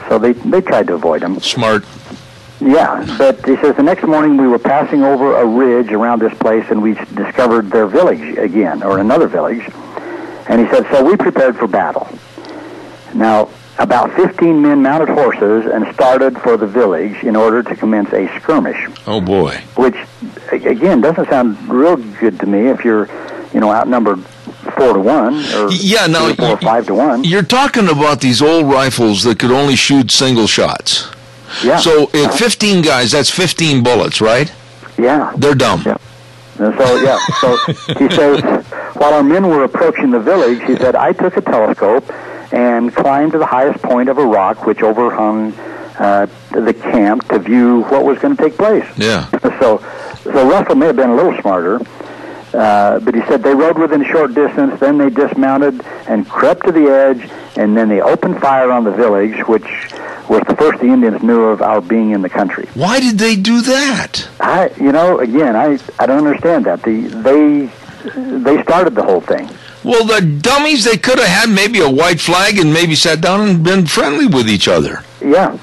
So 0.10 0.20
they 0.20 0.34
they 0.34 0.62
tried 0.62 0.88
to 0.88 0.96
avoid 0.96 1.22
them. 1.22 1.40
Smart. 1.40 1.86
Yeah, 2.60 3.06
but 3.18 3.44
he 3.46 3.56
says 3.58 3.76
the 3.76 3.82
next 3.84 4.04
morning 4.04 4.38
we 4.38 4.48
were 4.48 4.60
passing 4.60 5.04
over 5.04 5.38
a 5.38 5.46
ridge 5.46 5.92
around 5.92 6.20
this 6.22 6.34
place 6.38 6.66
and 6.70 6.82
we 6.82 6.94
discovered 7.16 7.72
their 7.72 7.88
village 7.88 8.38
again, 8.38 8.84
or 8.84 9.00
another 9.00 9.28
village. 9.28 9.64
And 10.48 10.60
he 10.62 10.68
said, 10.72 10.86
so 10.92 11.04
we 11.04 11.16
prepared 11.18 11.58
for 11.58 11.66
battle. 11.68 12.08
Now, 13.16 13.50
about 13.82 14.14
15 14.16 14.62
men 14.62 14.82
mounted 14.84 15.10
horses 15.10 15.66
and 15.66 15.92
started 15.96 16.38
for 16.42 16.56
the 16.56 16.68
village 16.68 17.24
in 17.24 17.36
order 17.36 17.64
to 17.64 17.76
commence 17.76 18.12
a 18.14 18.28
skirmish, 18.40 18.78
Oh, 19.08 19.20
boy. 19.20 19.60
which, 19.76 19.96
again, 20.52 21.02
doesn't 21.02 21.28
sound 21.30 21.58
real 21.68 21.98
good 21.98 22.40
to 22.42 22.46
me 22.46 22.68
if 22.68 22.86
you're, 22.86 23.10
you 23.54 23.60
know, 23.60 23.72
outnumbered 23.74 24.24
four 24.78 24.94
to 24.94 25.00
one, 25.00 25.34
or 25.56 25.72
yeah, 25.72 26.06
now 26.06 26.26
three 26.28 26.36
four 26.36 26.50
or 26.50 26.58
five 26.58 26.86
to 26.88 26.94
one. 26.94 27.24
You're 27.24 27.42
talking 27.44 27.90
about 27.90 28.22
these 28.22 28.42
old 28.42 28.68
rifles 28.72 29.24
that 29.24 29.40
could 29.40 29.52
only 29.52 29.76
shoot 29.76 30.12
single 30.12 30.46
shots. 30.48 31.10
Yeah. 31.64 31.78
So 31.78 32.04
at 32.14 32.34
15 32.36 32.84
guys, 32.84 33.12
that's 33.12 33.30
15 33.32 33.84
bullets, 33.84 34.22
right? 34.22 34.54
yeah. 34.98 35.34
They're 35.38 35.56
dumb. 35.56 35.82
Yeah. 35.86 35.98
And 36.60 36.78
so, 36.78 37.02
yeah, 37.02 37.18
so 37.42 37.58
he 37.98 38.10
says, 38.16 38.42
while 38.96 39.16
our 39.16 39.24
men 39.24 39.48
were 39.48 39.64
approaching 39.64 40.12
the 40.12 40.20
village, 40.20 40.62
he 40.68 40.76
said, 40.76 40.96
I 40.96 41.12
took 41.14 41.36
a 41.38 41.42
telescope 41.42 42.06
and 42.52 42.94
climbed 42.96 43.32
to 43.34 43.38
the 43.38 43.46
highest 43.46 43.82
point 43.82 44.10
of 44.10 44.18
a 44.18 44.26
rock 44.26 44.66
which 44.66 44.82
overhung 44.82 45.54
uh, 46.00 46.26
the 46.52 46.74
camp 46.74 47.28
to 47.30 47.40
view 47.40 47.82
what 47.84 48.04
was 48.04 48.18
going 48.20 48.36
to 48.36 48.42
take 48.42 48.58
place. 48.58 48.86
Yeah. 48.98 49.30
So, 49.62 49.78
so 50.24 50.50
Russell 50.50 50.74
may 50.74 50.88
have 50.88 50.96
been 50.96 51.12
a 51.12 51.16
little 51.16 51.40
smarter, 51.40 51.80
uh, 52.54 53.00
but 53.00 53.14
he 53.14 53.22
said 53.28 53.44
they 53.44 53.54
rode 53.54 53.78
within 53.78 54.02
a 54.02 54.06
short 54.06 54.34
distance, 54.34 54.80
then 54.80 54.98
they 54.98 55.12
dismounted 55.12 55.86
and 56.08 56.28
crept 56.28 56.66
to 56.66 56.72
the 56.72 56.88
edge, 56.88 57.30
and 57.58 57.78
then 57.78 57.88
they 57.88 58.02
opened 58.02 58.42
fire 58.42 58.72
on 58.72 58.84
the 58.84 58.92
village, 58.92 59.48
which 59.48 59.64
was 60.28 60.42
the 60.48 60.56
first 60.58 60.80
the 60.80 60.88
Indians 60.88 61.22
knew 61.22 61.44
of 61.44 61.62
our 61.62 61.80
being 61.80 62.10
in 62.10 62.24
the 62.24 62.30
country. 62.30 62.68
Why 62.74 63.00
did 63.00 63.20
they 63.20 63.36
do 63.36 63.62
that? 63.62 64.28
I, 64.40 64.72
you 64.80 64.92
know, 64.92 65.20
again, 65.20 65.56
I, 65.56 65.78
I 66.00 66.08
don't 66.08 66.26
understand 66.26 66.66
that. 66.66 66.82
The, 66.82 67.02
they, 67.02 67.70
they 68.40 68.64
started 68.64 68.96
the 68.96 69.04
whole 69.04 69.22
thing. 69.22 69.48
Well, 69.84 70.06
the 70.06 70.22
dummies, 70.22 70.84
they 70.86 70.98
could 70.98 71.18
have 71.20 71.28
had 71.28 71.50
maybe 71.50 71.80
a 71.80 71.90
white 71.90 72.20
flag 72.22 72.60
and 72.60 72.72
maybe 72.72 72.94
sat 72.96 73.20
down 73.22 73.48
and 73.48 73.64
been 73.64 73.86
friendly 73.88 74.28
with 74.28 74.48
each 74.50 74.68
other. 74.68 75.04
Yeah, 75.22 75.58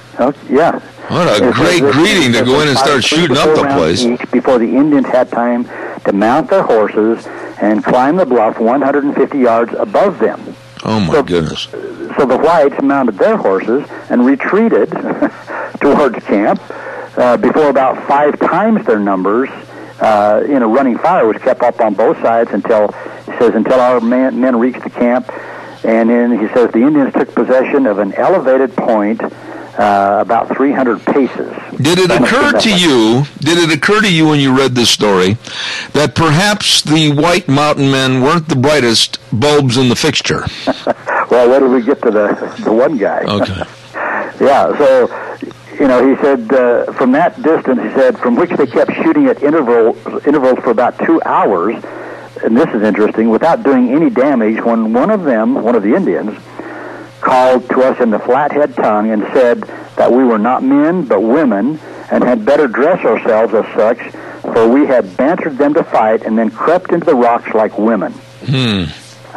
yeah. 0.51 0.81
What 1.09 1.41
a 1.41 1.51
great 1.53 1.81
greeting 1.93 2.33
to 2.33 2.45
go 2.45 2.61
in 2.61 2.69
and 2.69 2.77
start 2.77 3.03
shooting 3.05 3.37
up 3.37 3.55
the 3.57 3.65
place. 3.75 4.03
Each 4.03 4.31
before 4.31 4.59
the 4.59 4.67
Indians 4.77 5.07
had 5.07 5.31
time 5.31 5.65
to 6.05 6.13
mount 6.13 6.51
their 6.51 6.63
horses 6.63 7.27
and 7.61 7.83
climb 7.83 8.17
the 8.17 8.27
bluff 8.27 8.59
150 8.59 9.39
yards 9.39 9.73
above 9.79 10.19
them. 10.19 10.55
Oh, 10.85 11.01
my 11.01 11.13
So- 11.13 11.23
goodness. 11.23 11.69
So 12.17 12.25
the 12.27 12.37
whites 12.37 12.81
mounted 12.83 13.17
their 13.19 13.37
horses 13.37 13.85
and 14.11 14.27
retreated 14.27 14.91
towards 15.81 16.25
camp 16.25 16.61
uh, 17.17 17.37
before 17.37 17.69
about 17.69 18.07
five 18.09 18.39
times 18.41 18.85
their 18.87 18.99
numbers 18.99 19.49
uh, 20.01 20.43
in 20.47 20.63
a 20.63 20.67
running 20.67 20.99
fire 20.99 21.27
was 21.27 21.37
kept 21.39 21.63
up 21.63 21.81
on 21.81 21.95
both 21.95 22.21
sides 22.21 22.51
until 22.53 22.95
says 23.39 23.55
until 23.55 23.81
our 23.81 24.01
man, 24.01 24.41
men 24.41 24.59
reached 24.59 24.83
the 24.83 24.91
camp, 24.91 25.31
and 25.85 26.11
then 26.11 26.39
he 26.39 26.49
says 26.55 26.71
the 26.73 26.83
Indians 26.83 27.13
took 27.13 27.35
possession 27.35 27.87
of 27.87 27.99
an 27.99 28.13
elevated 28.15 28.75
point 28.77 29.21
uh, 29.23 30.19
about 30.21 30.49
300 30.57 31.05
paces. 31.07 31.53
Did 31.77 31.99
it 31.99 32.11
occur 32.11 32.59
to 32.59 32.71
you, 32.77 33.23
did 33.39 33.59
it 33.59 33.77
occur 33.77 34.01
to 34.01 34.13
you 34.13 34.27
when 34.27 34.41
you 34.41 34.57
read 34.57 34.75
this 34.75 34.91
story, 34.91 35.35
that 35.93 36.15
perhaps 36.17 36.83
the 36.83 37.13
white 37.13 37.47
mountain 37.49 37.91
men 37.91 38.21
weren't 38.21 38.49
the 38.49 38.57
brightest 38.57 39.19
bulbs 39.33 39.77
in 39.77 39.89
the 39.89 39.97
fixture? 39.97 40.45
Well, 41.31 41.47
where 41.51 41.61
did 41.61 41.71
we 41.71 41.83
get 41.83 42.01
to 42.01 42.11
the 42.11 42.63
the 42.65 42.73
one 42.73 42.97
guy? 42.97 43.23
Okay. 43.25 43.63
Yeah, 44.41 44.77
so 44.79 45.09
you 45.79 45.87
know, 45.89 46.09
he 46.09 46.21
said 46.23 46.53
uh, 46.53 46.93
from 46.93 47.13
that 47.13 47.41
distance, 47.43 47.81
he 47.83 47.91
said 47.91 48.19
from 48.19 48.35
which 48.37 48.51
they 48.51 48.67
kept 48.67 48.93
shooting 48.95 49.27
at 49.27 49.43
interval 49.43 49.97
intervals 50.27 50.59
for 50.61 50.71
about 50.71 50.99
two 51.01 51.21
hours, 51.25 51.75
and 52.43 52.57
this 52.57 52.69
is 52.75 52.83
interesting, 52.83 53.31
without 53.31 53.63
doing 53.63 53.91
any 53.91 54.11
damage. 54.11 54.63
When 54.63 54.93
one 54.93 55.11
of 55.11 55.25
them, 55.25 55.55
one 55.55 55.75
of 55.75 55.83
the 55.83 55.95
Indians, 55.95 56.39
called 57.21 57.69
to 57.71 57.83
us 57.83 58.01
in 58.01 58.11
the 58.11 58.19
flathead 58.19 58.75
tongue 58.77 59.11
and 59.11 59.23
said 59.33 59.63
that 59.97 60.11
we 60.11 60.25
were 60.25 60.39
not 60.39 60.63
men 60.63 61.05
but 61.05 61.21
women 61.21 61.79
and 62.11 62.23
had 62.25 62.45
better 62.45 62.69
dress 62.69 63.05
ourselves 63.05 63.53
as 63.55 63.65
such, 63.75 63.99
for 64.43 64.69
we 64.69 64.87
had 64.87 65.17
bantered 65.17 65.59
them 65.59 65.75
to 65.75 65.85
fight 65.85 66.23
and 66.23 66.39
then 66.39 66.51
crept 66.51 66.93
into 66.93 67.05
the 67.05 67.15
rocks 67.15 67.53
like 67.55 67.77
women. 67.79 68.13
Hmm. 68.47 68.85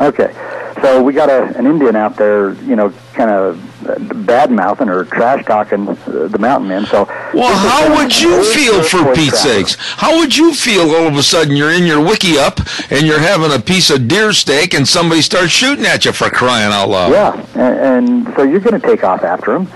Okay, 0.02 0.34
so 0.82 1.04
we 1.04 1.14
got 1.14 1.30
a, 1.30 1.58
an 1.58 1.68
Indian 1.68 1.96
out 1.96 2.16
there, 2.16 2.54
you 2.64 2.76
know, 2.76 2.94
kind 3.14 3.30
of 3.30 3.60
bad 3.82 4.52
mouthing 4.52 4.90
or 4.90 5.06
trash 5.06 5.46
talking 5.46 5.88
uh, 5.88 6.28
the 6.28 6.38
mountain 6.40 6.70
men. 6.70 6.86
So, 6.86 7.06
Well, 7.34 7.56
how 7.56 7.96
would 7.96 8.20
you 8.20 8.44
feel, 8.54 8.84
for 8.84 9.14
Pete's 9.14 9.42
sakes? 9.42 9.76
How 9.80 10.18
would 10.18 10.36
you 10.36 10.54
feel 10.54 10.90
all 10.92 11.08
of 11.08 11.16
a 11.16 11.24
sudden 11.24 11.56
you're 11.56 11.72
in 11.72 11.86
your 11.86 12.00
wickiup 12.04 12.92
and 12.92 13.06
you're 13.06 13.20
having 13.20 13.52
a 13.52 13.60
piece 13.62 13.90
of 13.90 14.08
deer 14.08 14.34
steak 14.34 14.74
and 14.74 14.88
somebody 14.88 15.22
starts 15.22 15.52
shooting 15.52 15.86
at 15.86 16.06
you 16.06 16.12
for 16.12 16.30
crying 16.30 16.72
out 16.72 16.90
loud? 16.90 17.12
Yeah, 17.12 17.46
and, 17.56 18.26
and 18.28 18.36
so 18.36 18.44
you're 18.44 18.60
going 18.60 18.80
to 18.80 18.88
take 18.88 19.04
off 19.04 19.24
after 19.24 19.56
him. 19.56 19.68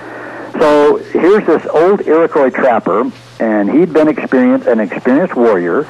So 0.59 0.97
here's 0.97 1.45
this 1.45 1.65
old 1.67 2.07
Iroquois 2.07 2.49
trapper, 2.49 3.11
and 3.39 3.69
he'd 3.69 3.91
been 3.91 4.07
experienced, 4.07 4.67
an 4.67 4.79
experienced 4.79 5.35
warrior, 5.35 5.85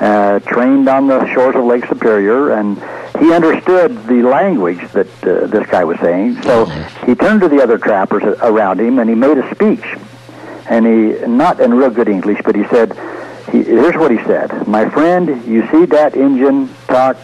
uh, 0.00 0.38
trained 0.40 0.88
on 0.88 1.08
the 1.08 1.26
shores 1.32 1.56
of 1.56 1.64
Lake 1.64 1.84
Superior, 1.86 2.52
and 2.52 2.76
he 3.20 3.32
understood 3.32 4.06
the 4.06 4.22
language 4.22 4.80
that 4.92 5.06
uh, 5.24 5.46
this 5.46 5.66
guy 5.68 5.84
was 5.84 5.98
saying. 6.00 6.42
So 6.42 6.66
he 7.06 7.14
turned 7.14 7.40
to 7.42 7.48
the 7.48 7.62
other 7.62 7.78
trappers 7.78 8.22
around 8.42 8.80
him, 8.80 8.98
and 8.98 9.08
he 9.08 9.14
made 9.14 9.38
a 9.38 9.54
speech. 9.54 9.84
And 10.68 10.86
he, 10.86 11.26
not 11.26 11.60
in 11.60 11.74
real 11.74 11.90
good 11.90 12.08
English, 12.08 12.40
but 12.44 12.54
he 12.56 12.64
said, 12.68 12.92
he, 13.52 13.62
here's 13.62 13.96
what 13.96 14.10
he 14.10 14.16
said. 14.24 14.66
My 14.66 14.88
friend, 14.88 15.46
you 15.46 15.66
see 15.70 15.84
that 15.86 16.16
Indian 16.16 16.68
talk? 16.88 17.16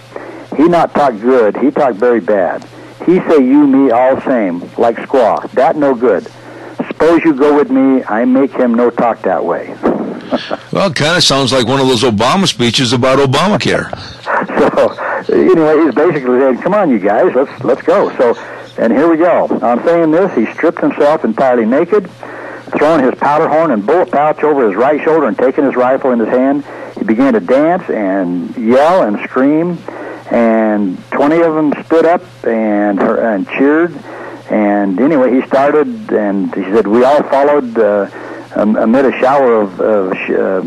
He 0.57 0.65
not 0.69 0.95
talk 0.95 1.19
good. 1.21 1.57
He 1.57 1.71
talk 1.71 1.95
very 1.95 2.21
bad. 2.21 2.63
He 3.07 3.19
say 3.21 3.39
you 3.39 3.67
me 3.67 3.91
all 3.91 4.21
same, 4.21 4.61
like 4.77 4.97
squaw. 4.97 5.51
That 5.53 5.77
no 5.77 5.95
good. 5.95 6.29
Suppose 6.87 7.25
you 7.25 7.33
go 7.35 7.57
with 7.57 7.71
me, 7.71 8.05
I 8.05 8.25
make 8.27 8.53
him 8.53 8.75
no 8.75 8.91
talk 8.91 9.23
that 9.23 9.45
way. 9.45 9.75
Well, 10.73 10.89
it 10.89 10.95
kind 10.95 11.17
of 11.17 11.25
sounds 11.25 11.53
like 11.53 11.67
one 11.67 11.81
of 11.81 11.89
those 11.89 12.05
Obama 12.05 12.47
speeches 12.47 12.93
about 12.93 13.19
Obamacare. 13.19 13.91
so 14.47 15.10
anyway, 15.33 15.85
he's 15.85 15.95
basically 15.95 16.39
saying, 16.41 16.59
"Come 16.59 16.75
on, 16.75 16.91
you 16.91 16.99
guys, 16.99 17.35
let's 17.35 17.65
let's 17.65 17.83
go." 17.83 18.15
So, 18.17 18.35
and 18.79 18.93
here 18.93 19.09
we 19.11 19.17
go. 19.17 19.47
On 19.63 19.85
saying 19.85 20.11
this, 20.11 20.35
he 20.35 20.47
stripped 20.55 20.81
himself 20.81 21.25
entirely 21.25 21.67
naked, 21.67 22.11
throwing 22.77 23.05
his 23.05 23.15
powder 23.17 23.49
horn 23.49 23.71
and 23.71 23.85
bullet 23.85 24.11
pouch 24.11 24.43
over 24.43 24.67
his 24.67 24.77
right 24.77 25.03
shoulder, 25.03 25.27
and 25.27 25.37
taking 25.37 25.65
his 25.65 25.77
rifle 25.77 26.13
in 26.13 26.19
his 26.19 26.29
hand, 26.29 26.65
he 26.99 27.05
began 27.05 27.33
to 27.35 27.41
dance 27.41 27.89
and 27.91 28.57
yell 28.57 29.03
and 29.03 29.19
scream. 29.29 29.79
And 30.31 30.97
twenty 31.11 31.41
of 31.41 31.55
them 31.55 31.73
stood 31.85 32.07
up 32.07 32.23
and 32.45 33.01
and 33.01 33.49
cheered. 33.49 33.95
And 34.49 35.01
anyway, 35.01 35.33
he 35.33 35.47
started, 35.47 36.13
and 36.13 36.55
he 36.55 36.63
said, 36.65 36.87
"We 36.87 37.05
all 37.05 37.23
followed." 37.25 37.79
Uh, 37.79 38.11
amid 38.53 39.05
a 39.05 39.13
shower 39.21 39.63
of, 39.63 39.81
of 39.81 40.13
sh- 40.17 40.31
uh, 40.31 40.63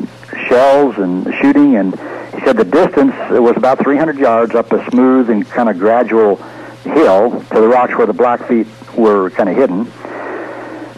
shells 0.47 0.97
and 0.97 1.25
shooting, 1.41 1.75
and 1.75 1.93
he 2.43 2.49
said 2.49 2.57
the 2.57 2.65
distance 2.65 3.13
was 3.29 3.55
about 3.55 3.79
300 3.79 4.17
yards 4.17 4.53
up 4.53 4.69
a 4.73 4.89
smooth 4.91 5.29
and 5.29 5.47
kind 5.49 5.69
of 5.69 5.79
gradual 5.79 6.35
hill 6.83 7.39
to 7.39 7.61
the 7.61 7.67
rocks 7.69 7.95
where 7.95 8.05
the 8.05 8.13
Blackfeet 8.13 8.67
were 8.97 9.29
kind 9.29 9.47
of 9.47 9.55
hidden. 9.55 9.89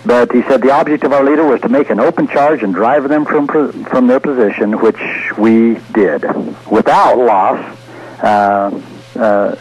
But 0.08 0.32
he 0.32 0.42
said 0.44 0.64
the 0.64 0.72
object 0.72 1.04
of 1.04 1.14
our 1.14 1.24
leader 1.24 1.46
was 1.46 1.62
to 1.62 1.70
make 1.70 1.92
an 1.92 2.00
open 2.00 2.28
charge 2.28 2.64
and 2.64 2.74
drive 2.74 3.08
them 3.10 3.26
from 3.26 3.48
from 3.86 4.08
their 4.08 4.20
position, 4.20 4.80
which 4.80 4.98
we 5.38 5.76
did 5.94 6.24
without 6.68 7.18
loss 7.18 7.78
uh, 8.24 8.82
uh, 9.16 9.56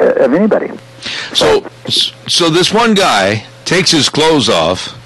of 0.00 0.34
anybody. 0.34 0.70
So, 1.34 1.68
so 1.88 2.50
this 2.50 2.72
one 2.74 2.94
guy 2.94 3.44
takes 3.64 3.92
his 3.92 4.08
clothes 4.08 4.48
off 4.48 4.96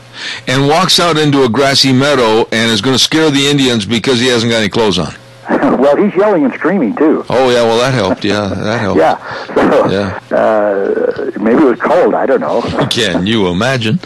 and 0.48 0.66
walks 0.66 0.98
out 0.98 1.18
into 1.18 1.44
a 1.44 1.48
grassy 1.50 1.92
meadow 1.92 2.48
and 2.52 2.70
is 2.70 2.80
going 2.80 2.96
to 2.96 3.02
scare 3.02 3.30
the 3.30 3.48
Indians 3.48 3.84
because 3.84 4.18
he 4.18 4.28
hasn't 4.28 4.50
got 4.50 4.58
any 4.58 4.70
clothes 4.70 4.98
on. 4.98 5.14
well, 5.50 5.96
he's 5.96 6.14
yelling 6.14 6.44
and 6.44 6.54
screaming 6.54 6.94
too. 6.94 7.24
Oh 7.28 7.50
yeah, 7.50 7.62
well 7.64 7.78
that 7.78 7.92
helped. 7.94 8.24
Yeah, 8.24 8.46
that 8.48 8.80
helped. 8.80 8.98
Yeah. 9.00 9.46
So, 9.46 9.90
Yeah. 9.90 10.36
Uh, 10.36 11.30
maybe 11.40 11.62
it 11.62 11.64
was 11.64 11.80
cold. 11.80 12.14
I 12.14 12.26
don't 12.26 12.40
know. 12.40 12.62
Can 12.90 13.26
you 13.26 13.48
imagine? 13.48 13.98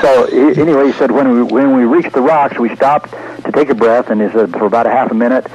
So 0.00 0.24
anyway, 0.26 0.86
he 0.86 0.92
said 0.94 1.12
when 1.12 1.30
we 1.30 1.42
when 1.44 1.76
we 1.76 1.84
reached 1.84 2.12
the 2.12 2.20
rocks, 2.22 2.58
we 2.58 2.74
stopped 2.74 3.12
to 3.44 3.52
take 3.52 3.68
a 3.68 3.74
breath, 3.74 4.10
and 4.10 4.20
he 4.20 4.28
said 4.30 4.50
for 4.52 4.66
about 4.66 4.86
a 4.86 4.90
half 4.90 5.12
a 5.12 5.14
minute, 5.14 5.46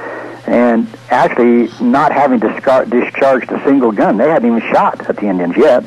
and 0.46 0.88
actually 1.10 1.68
not 1.84 2.10
having 2.12 2.40
discar- 2.40 2.88
discharged 2.88 3.52
a 3.52 3.62
single 3.64 3.92
gun. 3.92 4.16
They 4.16 4.28
hadn't 4.28 4.48
even 4.50 4.72
shot 4.72 5.06
at 5.08 5.16
the 5.16 5.26
Indians 5.26 5.54
yet. 5.56 5.84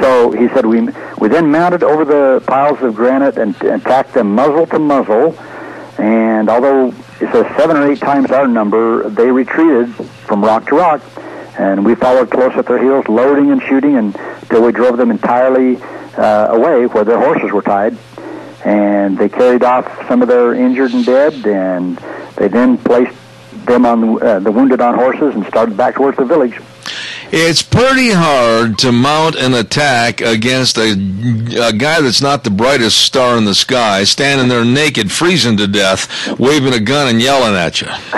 So 0.00 0.32
he 0.32 0.48
said 0.48 0.66
we 0.66 0.88
we 1.18 1.28
then 1.28 1.52
mounted 1.52 1.84
over 1.84 2.04
the 2.04 2.42
piles 2.48 2.82
of 2.82 2.96
granite 2.96 3.38
and, 3.38 3.54
and 3.62 3.80
attacked 3.80 4.14
them 4.14 4.34
muzzle 4.34 4.66
to 4.66 4.78
muzzle. 4.80 5.38
And 5.96 6.50
although 6.50 6.90
it 7.24 7.32
says 7.32 7.56
seven 7.56 7.78
or 7.78 7.90
eight 7.90 8.00
times 8.00 8.30
our 8.30 8.46
number, 8.46 9.08
they 9.08 9.30
retreated 9.30 9.94
from 9.94 10.44
rock 10.44 10.66
to 10.66 10.76
rock, 10.76 11.02
and 11.58 11.82
we 11.82 11.94
followed 11.94 12.30
close 12.30 12.52
at 12.56 12.66
their 12.66 12.82
heels, 12.82 13.08
loading 13.08 13.50
and 13.50 13.62
shooting 13.62 13.96
until 13.96 14.62
we 14.62 14.72
drove 14.72 14.98
them 14.98 15.10
entirely 15.10 15.78
uh, 16.18 16.48
away 16.50 16.86
where 16.86 17.02
their 17.02 17.18
horses 17.18 17.50
were 17.50 17.62
tied. 17.62 17.96
And 18.64 19.16
they 19.16 19.30
carried 19.30 19.62
off 19.62 19.86
some 20.06 20.20
of 20.20 20.28
their 20.28 20.52
injured 20.54 20.92
and 20.92 21.04
dead, 21.04 21.46
and 21.46 21.96
they 22.36 22.48
then 22.48 22.76
placed 22.76 23.16
them 23.64 23.86
on 23.86 24.22
uh, 24.22 24.40
the 24.40 24.52
wounded 24.52 24.82
on 24.82 24.94
horses 24.94 25.34
and 25.34 25.46
started 25.46 25.78
back 25.78 25.94
towards 25.94 26.18
the 26.18 26.24
village. 26.26 26.60
It's 27.32 27.62
pretty 27.62 28.10
hard 28.10 28.78
to 28.78 28.92
mount 28.92 29.34
an 29.36 29.54
attack 29.54 30.20
against 30.20 30.76
a, 30.78 30.92
a 30.92 31.72
guy 31.72 32.00
that's 32.00 32.20
not 32.22 32.44
the 32.44 32.50
brightest 32.50 32.98
star 33.00 33.36
in 33.36 33.44
the 33.44 33.54
sky, 33.54 34.04
standing 34.04 34.48
there 34.48 34.64
naked, 34.64 35.10
freezing 35.10 35.56
to 35.56 35.66
death, 35.66 36.08
waving 36.38 36.72
a 36.74 36.80
gun 36.80 37.08
and 37.08 37.20
yelling 37.20 37.54
at 37.56 37.80
you. 37.80 37.86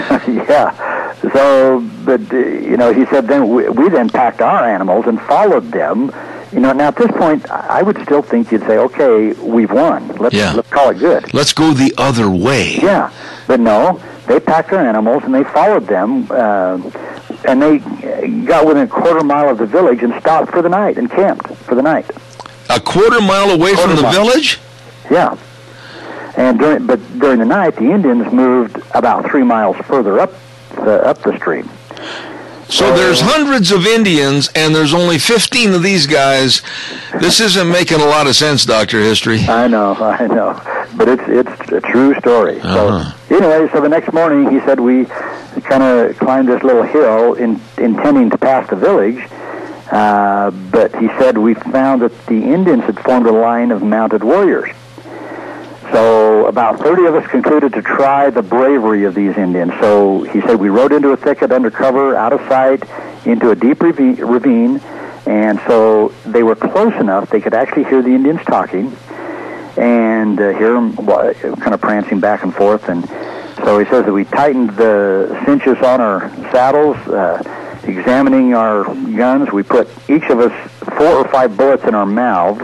yeah. 0.45 1.15
So 1.33 1.81
but 2.05 2.21
uh, 2.33 2.37
you 2.37 2.77
know, 2.77 2.93
he 2.93 3.07
said 3.07 3.27
then 3.27 3.49
we, 3.49 3.69
we 3.71 3.89
then 3.89 4.09
packed 4.11 4.41
our 4.41 4.69
animals 4.69 5.07
and 5.07 5.21
followed 5.23 5.71
them. 5.73 6.13
You 6.53 6.61
know, 6.61 6.73
now 6.73 6.89
at 6.89 6.97
this 6.97 7.11
point, 7.11 7.51
I 7.51 7.83
would 7.83 8.01
still 8.03 8.23
think 8.23 8.53
you'd 8.53 8.63
say, 8.63 8.79
okay, 8.79 9.33
we've 9.43 9.71
won. 9.71 10.09
Let's 10.17 10.35
Yeah. 10.35 10.53
let's 10.53 10.71
call 10.71 10.91
it 10.91 10.99
good. 10.99 11.35
Let's 11.35 11.53
go 11.53 11.73
the 11.73 11.93
other 11.99 12.31
way. 12.31 12.77
Yeah, 12.77 13.11
but 13.47 13.61
no, 13.61 14.01
they 14.27 14.39
packed 14.41 14.71
their 14.71 14.87
animals 14.87 15.25
and 15.25 15.35
they 15.35 15.45
followed 15.45 15.87
them, 15.87 16.29
uh, 16.31 16.79
and 17.47 17.61
they 17.63 17.79
got 18.45 18.67
within 18.67 18.83
a 18.85 18.89
quarter 18.89 19.25
mile 19.25 19.49
of 19.49 19.59
the 19.59 19.67
village 19.67 20.03
and 20.03 20.13
stopped 20.21 20.51
for 20.51 20.63
the 20.63 20.69
night 20.69 20.99
and 20.99 21.11
camped 21.11 21.47
for 21.59 21.75
the 21.75 21.83
night. 21.83 22.11
A 22.71 22.81
quarter 22.81 23.21
mile 23.21 23.51
away 23.51 23.75
Quarter 23.75 23.89
from 23.89 23.97
the 23.97 24.03
mile. 24.03 24.13
village? 24.13 24.59
Yeah. 25.11 25.37
And 26.37 26.59
during, 26.59 26.87
but 26.87 27.01
during 27.19 27.39
the 27.39 27.45
night, 27.47 27.77
the 27.77 27.91
Indians 27.91 28.31
moved 28.33 28.77
about 28.95 29.31
three 29.31 29.45
miles 29.45 29.77
further 29.87 30.19
up 30.19 30.33
the 30.75 31.07
up 31.07 31.23
the 31.23 31.37
stream. 31.37 31.69
So 32.69 32.93
there's 32.97 33.21
hundreds 33.21 33.71
of 33.71 33.87
Indians, 33.87 34.49
and 34.57 34.75
there's 34.75 34.93
only 34.93 35.19
15 35.19 35.73
of 35.75 35.83
these 35.85 36.09
guys. 36.09 36.63
This 37.21 37.39
isn't 37.39 37.71
making 37.71 38.01
a 38.01 38.05
lot 38.05 38.27
of 38.27 38.35
sense, 38.35 38.65
Doctor 38.65 39.01
History. 39.01 39.39
I 39.49 39.69
know, 39.69 39.95
I 40.01 40.27
know, 40.27 40.61
but 40.97 41.09
it's 41.09 41.23
it's 41.29 41.73
a 41.73 41.81
true 41.81 42.15
story. 42.17 42.61
Uh-huh. 42.61 43.13
So 43.29 43.37
anyway, 43.37 43.71
so 43.73 43.81
the 43.81 43.89
next 43.89 44.13
morning, 44.13 44.51
he 44.51 44.59
said 44.67 44.81
we 44.81 45.05
kind 45.69 45.83
of 45.83 46.19
climbed 46.19 46.49
this 46.49 46.63
little 46.63 46.83
hill, 46.83 47.35
in, 47.35 47.61
intending 47.79 48.31
to 48.31 48.39
pass 48.39 48.69
the 48.71 48.77
village. 48.77 49.23
Uh, 49.91 50.51
but 50.51 50.95
he 50.97 51.09
said 51.19 51.39
we 51.39 51.55
found 51.55 52.03
that 52.03 52.27
the 52.27 52.43
Indians 52.43 52.83
had 52.85 52.99
formed 53.01 53.27
a 53.27 53.33
line 53.33 53.71
of 53.71 53.83
mounted 53.83 54.25
warriors. 54.25 54.71
So 55.93 56.47
about 56.47 56.81
30 56.81 57.07
of 57.07 57.15
us 57.15 57.27
concluded 57.31 57.73
to 57.75 57.83
try 57.83 58.31
the 58.31 58.43
bravery 58.43 59.05
of 59.05 59.15
these 59.15 59.37
Indians. 59.37 59.73
So 59.81 60.25
he 60.25 60.41
said 60.41 60.57
we 60.57 60.69
rode 60.69 60.93
into 60.93 61.11
a 61.11 61.17
thicket 61.17 61.53
under 61.53 61.71
cover, 61.71 62.17
out 62.17 62.33
of 62.33 62.41
sight, 62.49 62.83
into 63.25 63.51
a 63.51 63.55
deep 63.55 63.81
ravine, 63.81 64.81
and 65.27 65.61
so 65.67 66.13
they 66.25 66.43
were 66.43 66.55
close 66.55 66.95
enough 67.01 67.31
they 67.31 67.41
could 67.41 67.55
actually 67.55 67.85
hear 67.85 68.01
the 68.01 68.11
Indians 68.11 68.41
talking 68.47 68.97
and 69.77 70.41
uh, 70.41 70.51
hear 70.51 70.73
them 70.73 70.97
kind 70.97 71.75
of 71.75 71.81
prancing 71.81 72.19
back 72.21 72.43
and 72.43 72.55
forth. 72.55 72.89
And 72.89 73.05
so 73.57 73.79
he 73.79 73.85
says 73.87 74.05
that 74.05 74.13
we 74.13 74.25
tightened 74.25 74.71
the 74.77 75.43
cinches 75.47 75.79
on 75.79 76.01
our 76.01 76.31
saddles, 76.53 76.97
uh, 77.09 77.43
examining 77.85 78.55
our 78.55 78.85
guns. 78.85 79.51
We 79.53 79.63
put 79.63 79.89
each 80.09 80.25
of 80.25 80.41
us 80.41 80.71
four 80.97 81.15
or 81.15 81.29
five 81.29 81.57
bullets 81.57 81.85
in 81.85 81.95
our 81.95 82.07
mouths. 82.07 82.63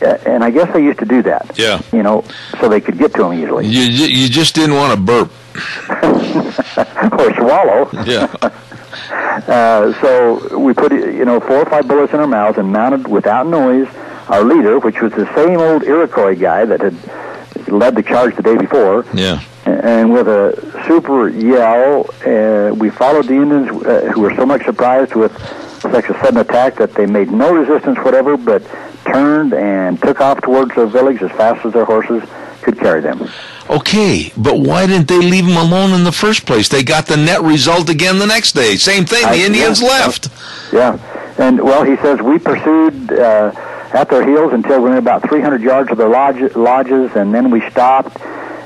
Uh, 0.00 0.16
and 0.26 0.44
I 0.44 0.50
guess 0.50 0.72
they 0.72 0.82
used 0.82 1.00
to 1.00 1.04
do 1.04 1.22
that. 1.22 1.58
Yeah. 1.58 1.80
You 1.92 2.02
know, 2.02 2.24
so 2.60 2.68
they 2.68 2.80
could 2.80 2.98
get 2.98 3.12
to 3.14 3.22
them 3.22 3.32
easily. 3.32 3.66
You, 3.66 3.82
you 3.82 4.06
you 4.06 4.28
just 4.28 4.54
didn't 4.54 4.76
want 4.76 4.94
to 4.94 5.00
burp. 5.00 5.32
or 7.18 7.34
swallow. 7.34 7.90
Yeah. 8.04 8.34
Uh, 9.10 9.98
so 10.00 10.58
we 10.58 10.74
put, 10.74 10.92
you 10.92 11.24
know, 11.24 11.40
four 11.40 11.56
or 11.56 11.64
five 11.66 11.86
bullets 11.88 12.12
in 12.12 12.20
our 12.20 12.26
mouths 12.26 12.58
and 12.58 12.70
mounted 12.70 13.06
without 13.08 13.46
noise 13.46 13.88
our 14.28 14.44
leader, 14.44 14.78
which 14.78 15.00
was 15.00 15.12
the 15.12 15.32
same 15.34 15.58
old 15.58 15.82
Iroquois 15.84 16.34
guy 16.34 16.64
that 16.64 16.80
had 16.80 17.68
led 17.68 17.94
the 17.94 18.02
charge 18.02 18.36
the 18.36 18.42
day 18.42 18.56
before. 18.56 19.06
Yeah. 19.14 19.42
And 19.68 20.12
with 20.12 20.28
a 20.28 20.82
super 20.86 21.28
yell, 21.28 22.06
uh, 22.26 22.74
we 22.74 22.90
followed 22.90 23.26
the 23.26 23.34
Indians, 23.34 23.68
uh, 23.84 24.10
who 24.12 24.22
were 24.22 24.34
so 24.34 24.46
much 24.46 24.64
surprised 24.64 25.14
with 25.14 25.32
such 25.80 26.06
a 26.08 26.14
sudden 26.20 26.38
attack 26.38 26.76
that 26.76 26.94
they 26.94 27.06
made 27.06 27.30
no 27.30 27.52
resistance 27.54 27.98
whatever, 27.98 28.36
but 28.36 28.62
turned 29.04 29.54
and 29.54 30.00
took 30.02 30.20
off 30.20 30.40
towards 30.40 30.74
the 30.74 30.86
village 30.86 31.22
as 31.22 31.30
fast 31.32 31.64
as 31.64 31.72
their 31.72 31.84
horses 31.84 32.22
could 32.62 32.78
carry 32.78 33.00
them. 33.00 33.28
Okay, 33.70 34.32
but 34.36 34.58
why 34.58 34.86
didn't 34.86 35.08
they 35.08 35.18
leave 35.18 35.46
them 35.46 35.56
alone 35.56 35.92
in 35.92 36.04
the 36.04 36.12
first 36.12 36.46
place? 36.46 36.68
They 36.68 36.82
got 36.82 37.06
the 37.06 37.16
net 37.16 37.42
result 37.42 37.88
again 37.90 38.18
the 38.18 38.26
next 38.26 38.52
day. 38.52 38.76
Same 38.76 39.04
thing. 39.04 39.24
I- 39.24 39.36
The 39.36 39.44
Indians 39.44 39.80
yeah. 39.80 39.88
left. 39.88 40.28
Yeah, 40.72 40.98
and 41.38 41.60
well, 41.62 41.84
he 41.84 41.96
says 41.96 42.20
we 42.20 42.38
pursued 42.38 43.12
uh, 43.12 43.52
at 43.92 44.08
their 44.10 44.26
heels 44.26 44.52
until 44.52 44.80
we 44.82 44.90
were 44.90 44.96
about 44.96 45.28
300 45.28 45.62
yards 45.62 45.90
of 45.90 45.98
their 45.98 46.08
lodge- 46.08 46.54
lodges, 46.56 47.14
and 47.14 47.32
then 47.34 47.50
we 47.50 47.60
stopped, 47.70 48.16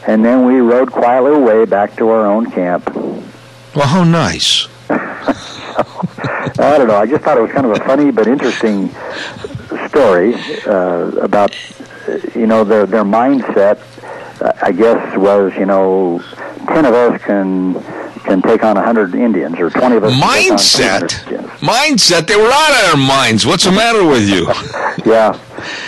and 0.06 0.24
then 0.24 0.44
we 0.44 0.60
rode 0.60 0.90
quietly 0.90 1.32
away 1.32 1.64
back 1.64 1.96
to 1.96 2.08
our 2.08 2.26
own 2.26 2.50
camp. 2.50 2.94
Well, 3.74 3.86
how 3.86 4.04
nice. 4.04 4.68
I 6.58 6.76
don't 6.78 6.86
know. 6.88 6.96
I 6.96 7.06
just 7.06 7.24
thought 7.24 7.38
it 7.38 7.40
was 7.40 7.50
kind 7.50 7.66
of 7.66 7.72
a 7.72 7.84
funny 7.84 8.10
but 8.10 8.26
interesting 8.26 8.90
story 9.88 10.34
uh, 10.66 11.10
about 11.20 11.54
you 12.34 12.46
know 12.46 12.64
their 12.64 12.86
their 12.86 13.04
mindset. 13.04 13.80
I 14.62 14.72
guess 14.72 15.16
was 15.16 15.52
you 15.56 15.66
know 15.66 16.22
ten 16.68 16.84
of 16.84 16.94
us 16.94 17.20
can 17.22 17.82
can 18.24 18.42
take 18.42 18.62
on 18.64 18.76
a 18.76 18.82
hundred 18.82 19.14
Indians 19.14 19.58
or 19.58 19.70
twenty 19.70 19.96
of 19.96 20.04
us. 20.04 20.12
can 20.12 20.20
take 20.20 20.50
on 20.52 20.58
Mindset. 20.58 21.08
Mindset. 21.60 22.26
They 22.26 22.36
were 22.36 22.50
out 22.52 22.70
of 22.70 22.98
their 22.98 23.06
minds. 23.06 23.46
What's 23.46 23.64
the 23.64 23.72
matter 23.72 24.04
with 24.06 24.28
you? 24.28 24.46
Yeah, 25.06 25.32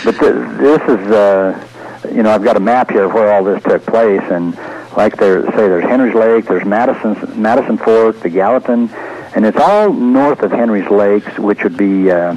but 0.03 0.13
th- 0.19 0.33
this 0.57 0.81
is 0.89 1.11
uh, 1.11 1.67
you 2.15 2.23
know 2.23 2.31
I've 2.31 2.43
got 2.43 2.55
a 2.55 2.61
map 2.61 2.89
here 2.91 3.03
of 3.03 3.13
where 3.13 3.31
all 3.31 3.43
this 3.43 3.61
took 3.63 3.85
place, 3.85 4.23
and 4.31 4.55
like 4.95 5.17
they 5.17 5.41
say, 5.41 5.51
there's 5.51 5.83
Henry's 5.83 6.15
Lake, 6.15 6.45
there's 6.45 6.65
Madison 6.65 7.41
Madison 7.41 7.77
Fork, 7.77 8.21
the 8.21 8.29
Gallatin, 8.29 8.89
and 9.35 9.45
it's 9.45 9.57
all 9.57 9.91
north 9.91 10.41
of 10.41 10.51
Henry's 10.51 10.89
Lakes, 10.89 11.37
which 11.37 11.63
would 11.63 11.75
be 11.75 12.09
uh, 12.09 12.35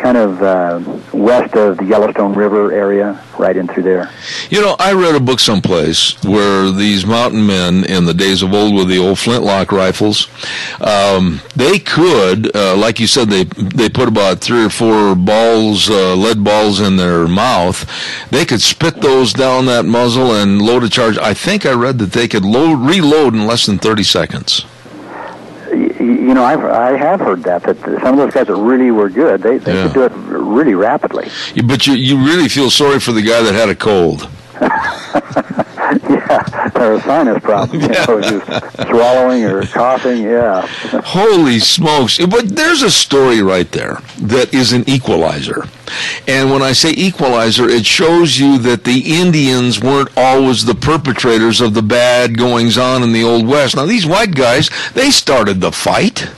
kind 0.00 0.16
of 0.16 0.42
uh, 0.42 0.80
west 1.12 1.54
of 1.54 1.76
the 1.76 1.84
Yellowstone 1.84 2.32
River 2.32 2.72
area, 2.72 3.22
right 3.38 3.56
in 3.56 3.68
through 3.68 3.82
there. 3.82 4.10
You 4.48 4.60
know, 4.62 4.74
I 4.78 4.94
read 4.94 5.14
a 5.14 5.20
book 5.20 5.40
someplace 5.40 6.22
where 6.24 6.70
these 6.72 7.04
mountain 7.04 7.46
men 7.46 7.84
in 7.84 8.06
the 8.06 8.14
days 8.14 8.42
of 8.42 8.52
old 8.54 8.74
with 8.74 8.88
the 8.88 8.98
old 8.98 9.18
flintlock 9.18 9.72
rifles, 9.72 10.28
um, 10.80 11.40
they 11.54 11.78
could, 11.78 12.54
uh, 12.56 12.76
like 12.76 12.98
you 12.98 13.06
said, 13.06 13.28
they 13.28 13.44
they 13.44 13.88
put 13.88 14.08
about 14.08 14.40
three 14.40 14.64
or 14.64 14.70
four 14.70 15.14
balls, 15.14 15.90
uh, 15.90 16.16
lead 16.16 16.42
balls 16.42 16.80
in 16.80 16.96
their 16.96 17.28
mouth. 17.28 17.86
They 18.30 18.46
could 18.46 18.62
spit 18.62 19.00
those 19.00 19.32
down 19.32 19.66
that 19.66 19.84
muzzle 19.84 20.32
and 20.32 20.62
load 20.62 20.84
a 20.84 20.88
charge. 20.88 21.18
I 21.18 21.34
think 21.34 21.66
I 21.66 21.72
read 21.72 21.98
that 21.98 22.12
they 22.12 22.26
could 22.26 22.44
load 22.44 22.80
reload 22.80 23.34
in 23.34 23.46
less 23.46 23.66
than 23.66 23.78
thirty 23.78 24.04
seconds. 24.04 24.64
You 26.30 26.34
know, 26.34 26.44
I've 26.44 26.64
I 26.64 26.96
have 26.96 27.18
heard 27.18 27.42
that 27.42 27.64
that 27.64 27.76
some 27.80 28.12
of 28.14 28.16
those 28.18 28.32
guys 28.32 28.46
that 28.46 28.54
really 28.54 28.92
were 28.92 29.08
good, 29.08 29.42
they 29.42 29.58
they 29.58 29.74
Yeah. 29.74 29.82
could 29.88 29.94
do 29.94 30.02
it 30.04 30.12
really 30.14 30.74
rapidly. 30.74 31.28
But 31.64 31.88
you 31.88 31.94
you 31.94 32.24
really 32.24 32.48
feel 32.48 32.70
sorry 32.70 33.00
for 33.00 33.10
the 33.10 33.20
guy 33.20 33.42
that 33.42 33.52
had 33.52 33.68
a 33.68 33.74
cold. 33.74 34.28
yeah, 36.08 36.70
or 36.76 36.94
a 36.94 37.00
sinus 37.00 37.42
problem, 37.42 37.80
you 37.82 37.88
oh, 38.08 38.18
know, 38.18 38.20
just 38.20 38.76
swallowing 38.88 39.44
or 39.44 39.64
coughing. 39.66 40.22
Yeah, 40.22 40.66
Holy 41.04 41.58
smokes. 41.58 42.18
But 42.18 42.54
there's 42.54 42.82
a 42.82 42.90
story 42.90 43.42
right 43.42 43.70
there 43.72 43.98
that 44.18 44.54
is 44.54 44.72
an 44.72 44.88
equalizer. 44.88 45.64
And 46.28 46.50
when 46.50 46.62
I 46.62 46.72
say 46.72 46.90
equalizer, 46.90 47.68
it 47.68 47.84
shows 47.84 48.38
you 48.38 48.58
that 48.58 48.84
the 48.84 49.20
Indians 49.20 49.80
weren't 49.80 50.10
always 50.16 50.64
the 50.64 50.74
perpetrators 50.74 51.60
of 51.60 51.74
the 51.74 51.82
bad 51.82 52.38
goings 52.38 52.78
on 52.78 53.02
in 53.02 53.12
the 53.12 53.24
Old 53.24 53.46
West. 53.46 53.74
Now, 53.74 53.86
these 53.86 54.06
white 54.06 54.34
guys, 54.34 54.70
they 54.94 55.10
started 55.10 55.60
the 55.60 55.72
fight. 55.72 56.28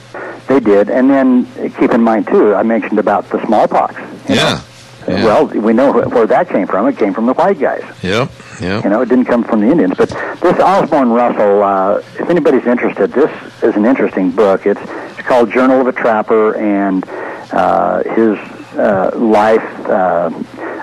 they 0.48 0.60
did. 0.60 0.88
And 0.88 1.10
then 1.10 1.46
keep 1.78 1.90
in 1.92 2.02
mind 2.02 2.28
too, 2.28 2.54
I 2.54 2.62
mentioned 2.62 2.98
about 2.98 3.28
the 3.28 3.44
smallpox. 3.44 3.94
you 4.28 4.36
know. 4.36 4.42
Yeah. 4.42 4.62
Yeah. 5.08 5.24
Well, 5.24 5.46
we 5.46 5.72
know 5.72 5.92
where 5.92 6.26
that 6.28 6.48
came 6.48 6.66
from. 6.66 6.86
It 6.86 6.96
came 6.96 7.12
from 7.12 7.26
the 7.26 7.34
white 7.34 7.58
guys. 7.58 7.82
Yep. 8.02 8.30
Yep. 8.60 8.84
You 8.84 8.90
know, 8.90 9.00
it 9.02 9.08
didn't 9.08 9.24
come 9.26 9.44
from 9.44 9.60
the 9.60 9.66
Indians. 9.68 9.94
But 9.96 10.10
this 10.40 10.58
Osborne 10.60 11.10
Russell, 11.10 11.62
uh, 11.62 11.98
if 12.18 12.28
anybody's 12.30 12.66
interested, 12.66 13.12
this 13.12 13.30
is 13.62 13.74
an 13.76 13.84
interesting 13.86 14.30
book. 14.30 14.66
It's, 14.66 14.80
it's 14.82 15.26
called 15.26 15.50
Journal 15.50 15.80
of 15.80 15.86
a 15.86 15.92
Trapper, 15.92 16.54
and 16.56 17.04
uh, 17.52 18.02
his 18.14 18.38
uh, 18.78 19.10
life, 19.16 19.62
uh, 19.88 20.30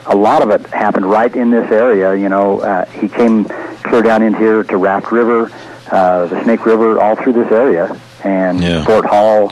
a 0.07 0.15
lot 0.15 0.41
of 0.41 0.49
it 0.51 0.65
happened 0.67 1.05
right 1.05 1.33
in 1.35 1.49
this 1.51 1.71
area. 1.71 2.15
You 2.15 2.29
know, 2.29 2.59
uh, 2.61 2.85
he 2.85 3.07
came 3.07 3.45
clear 3.83 4.01
down 4.01 4.21
in 4.23 4.33
here 4.33 4.63
to 4.63 4.77
Raft 4.77 5.11
River, 5.11 5.51
uh, 5.91 6.25
the 6.27 6.43
Snake 6.43 6.65
River, 6.65 6.99
all 6.99 7.15
through 7.15 7.33
this 7.33 7.51
area, 7.51 7.95
and 8.23 8.61
Yeah. 8.61 8.83
Fort 8.85 9.05
Hall, 9.05 9.51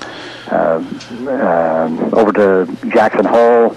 uh, 0.52 0.84
uh, 1.28 2.10
over 2.14 2.32
to 2.34 2.90
Jackson 2.90 3.26
Hole. 3.26 3.76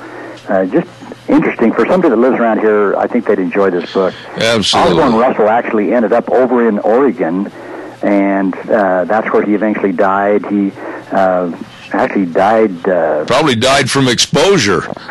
Uh, 0.48 0.64
just 0.66 0.88
interesting 1.30 1.72
for 1.72 1.86
somebody 1.86 2.10
that 2.10 2.16
lives 2.16 2.38
around 2.38 2.60
here. 2.60 2.96
I 2.96 3.06
think 3.06 3.26
they'd 3.26 3.38
enjoy 3.38 3.70
this 3.70 3.92
book. 3.92 4.14
Absolutely. 4.36 5.02
Osborne 5.02 5.20
Russell 5.20 5.48
actually 5.48 5.92
ended 5.92 6.12
up 6.12 6.30
over 6.30 6.68
in 6.68 6.78
Oregon, 6.80 7.50
and 8.02 8.54
uh, 8.68 9.04
that's 9.04 9.32
where 9.32 9.42
he 9.42 9.54
eventually 9.54 9.92
died. 9.92 10.44
He 10.46 10.72
uh, 11.12 11.56
actually 11.92 12.26
died. 12.26 12.88
Uh, 12.88 13.24
Probably 13.24 13.56
died 13.56 13.90
from 13.90 14.08
exposure. 14.08 14.80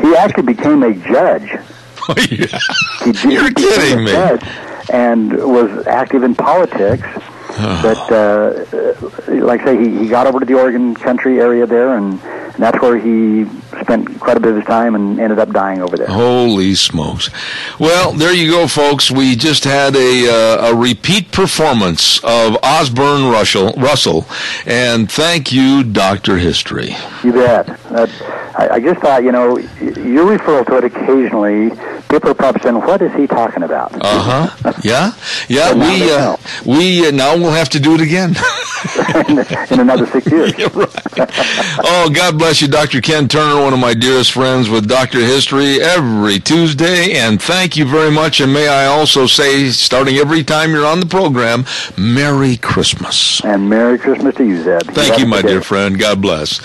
he 0.00 0.14
actually 0.16 0.44
became 0.44 0.82
a 0.82 0.94
judge. 0.94 1.50
yeah. 2.30 2.58
He 3.04 3.32
You're 3.32 3.52
kidding 3.52 4.04
me. 4.04 4.12
Judge 4.12 4.42
and 4.90 5.32
was 5.32 5.86
active 5.86 6.22
in 6.22 6.34
politics. 6.34 7.06
but 7.82 8.10
uh, 8.10 8.64
uh, 8.72 8.94
like 9.28 9.60
I 9.60 9.64
say, 9.64 9.84
he, 9.84 9.98
he 9.98 10.08
got 10.08 10.26
over 10.26 10.40
to 10.40 10.46
the 10.46 10.54
Oregon 10.54 10.94
country 10.94 11.40
area 11.40 11.66
there 11.66 11.96
and 11.96 12.20
and 12.54 12.62
that's 12.62 12.80
where 12.80 12.98
he 12.98 13.46
spent 13.80 14.18
quite 14.20 14.36
a 14.36 14.40
bit 14.40 14.50
of 14.50 14.56
his 14.56 14.64
time 14.64 14.94
and 14.94 15.20
ended 15.20 15.38
up 15.38 15.50
dying 15.50 15.82
over 15.82 15.96
there. 15.96 16.06
Holy 16.06 16.74
smokes! 16.74 17.30
Well, 17.78 18.12
there 18.12 18.32
you 18.32 18.50
go, 18.50 18.66
folks. 18.66 19.10
We 19.10 19.36
just 19.36 19.64
had 19.64 19.96
a 19.96 20.28
uh, 20.28 20.72
a 20.72 20.74
repeat 20.74 21.32
performance 21.32 22.18
of 22.24 22.56
Osborne 22.62 23.30
Russell, 23.30 23.72
Russell, 23.76 24.26
and 24.66 25.10
thank 25.10 25.52
you, 25.52 25.82
Doctor 25.84 26.38
History. 26.38 26.94
You 27.22 27.32
bet. 27.32 27.68
Uh, 27.90 28.06
I, 28.56 28.68
I 28.74 28.80
just 28.80 29.00
thought, 29.00 29.24
you 29.24 29.32
know, 29.32 29.58
your 29.58 30.26
referral 30.26 30.64
to 30.66 30.76
it 30.76 30.84
occasionally, 30.84 31.70
people 32.14 32.34
probably 32.34 32.62
saying, 32.62 32.76
"What 32.76 33.02
is 33.02 33.12
he 33.14 33.26
talking 33.26 33.62
about?" 33.62 33.92
Uh 33.94 34.48
huh. 34.50 34.72
Yeah, 34.82 35.12
yeah. 35.48 35.72
We 35.72 36.10
uh, 36.10 36.36
we 36.66 37.08
uh, 37.08 37.10
now 37.10 37.36
we'll 37.36 37.50
have 37.52 37.70
to 37.70 37.80
do 37.80 37.94
it 37.94 38.00
again. 38.00 38.34
in, 39.28 39.38
in 39.70 39.80
another 39.80 40.06
six 40.06 40.26
years. 40.26 40.52
Yeah, 40.58 40.68
right. 40.74 41.30
Oh, 41.86 42.10
God 42.12 42.38
bless 42.38 42.60
you, 42.60 42.68
Dr. 42.68 43.00
Ken 43.00 43.28
Turner, 43.28 43.62
one 43.62 43.72
of 43.72 43.78
my 43.78 43.94
dearest 43.94 44.32
friends 44.32 44.68
with 44.68 44.88
Dr. 44.88 45.20
History 45.20 45.80
every 45.80 46.38
Tuesday. 46.38 47.14
And 47.14 47.40
thank 47.40 47.76
you 47.76 47.84
very 47.86 48.10
much. 48.10 48.40
And 48.40 48.52
may 48.52 48.68
I 48.68 48.86
also 48.86 49.26
say, 49.26 49.68
starting 49.70 50.16
every 50.16 50.44
time 50.44 50.72
you're 50.72 50.86
on 50.86 51.00
the 51.00 51.06
program, 51.06 51.64
Merry 51.96 52.56
Christmas. 52.56 53.42
And 53.44 53.68
Merry 53.70 53.98
Christmas 53.98 54.34
to 54.36 54.44
you, 54.44 54.62
Zeb. 54.62 54.82
Thank 54.82 55.18
you, 55.18 55.26
my 55.26 55.40
dear 55.40 55.62
friend. 55.62 55.98
God 55.98 56.20
bless. 56.20 56.60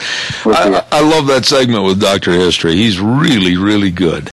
I. 0.45 0.83
I 0.91 1.01
love 1.01 1.27
that 1.27 1.45
segment 1.45 1.85
with 1.85 2.01
Dr. 2.01 2.31
History. 2.31 2.75
He's 2.75 2.99
really, 2.99 3.55
really 3.55 3.91
good. 3.91 4.27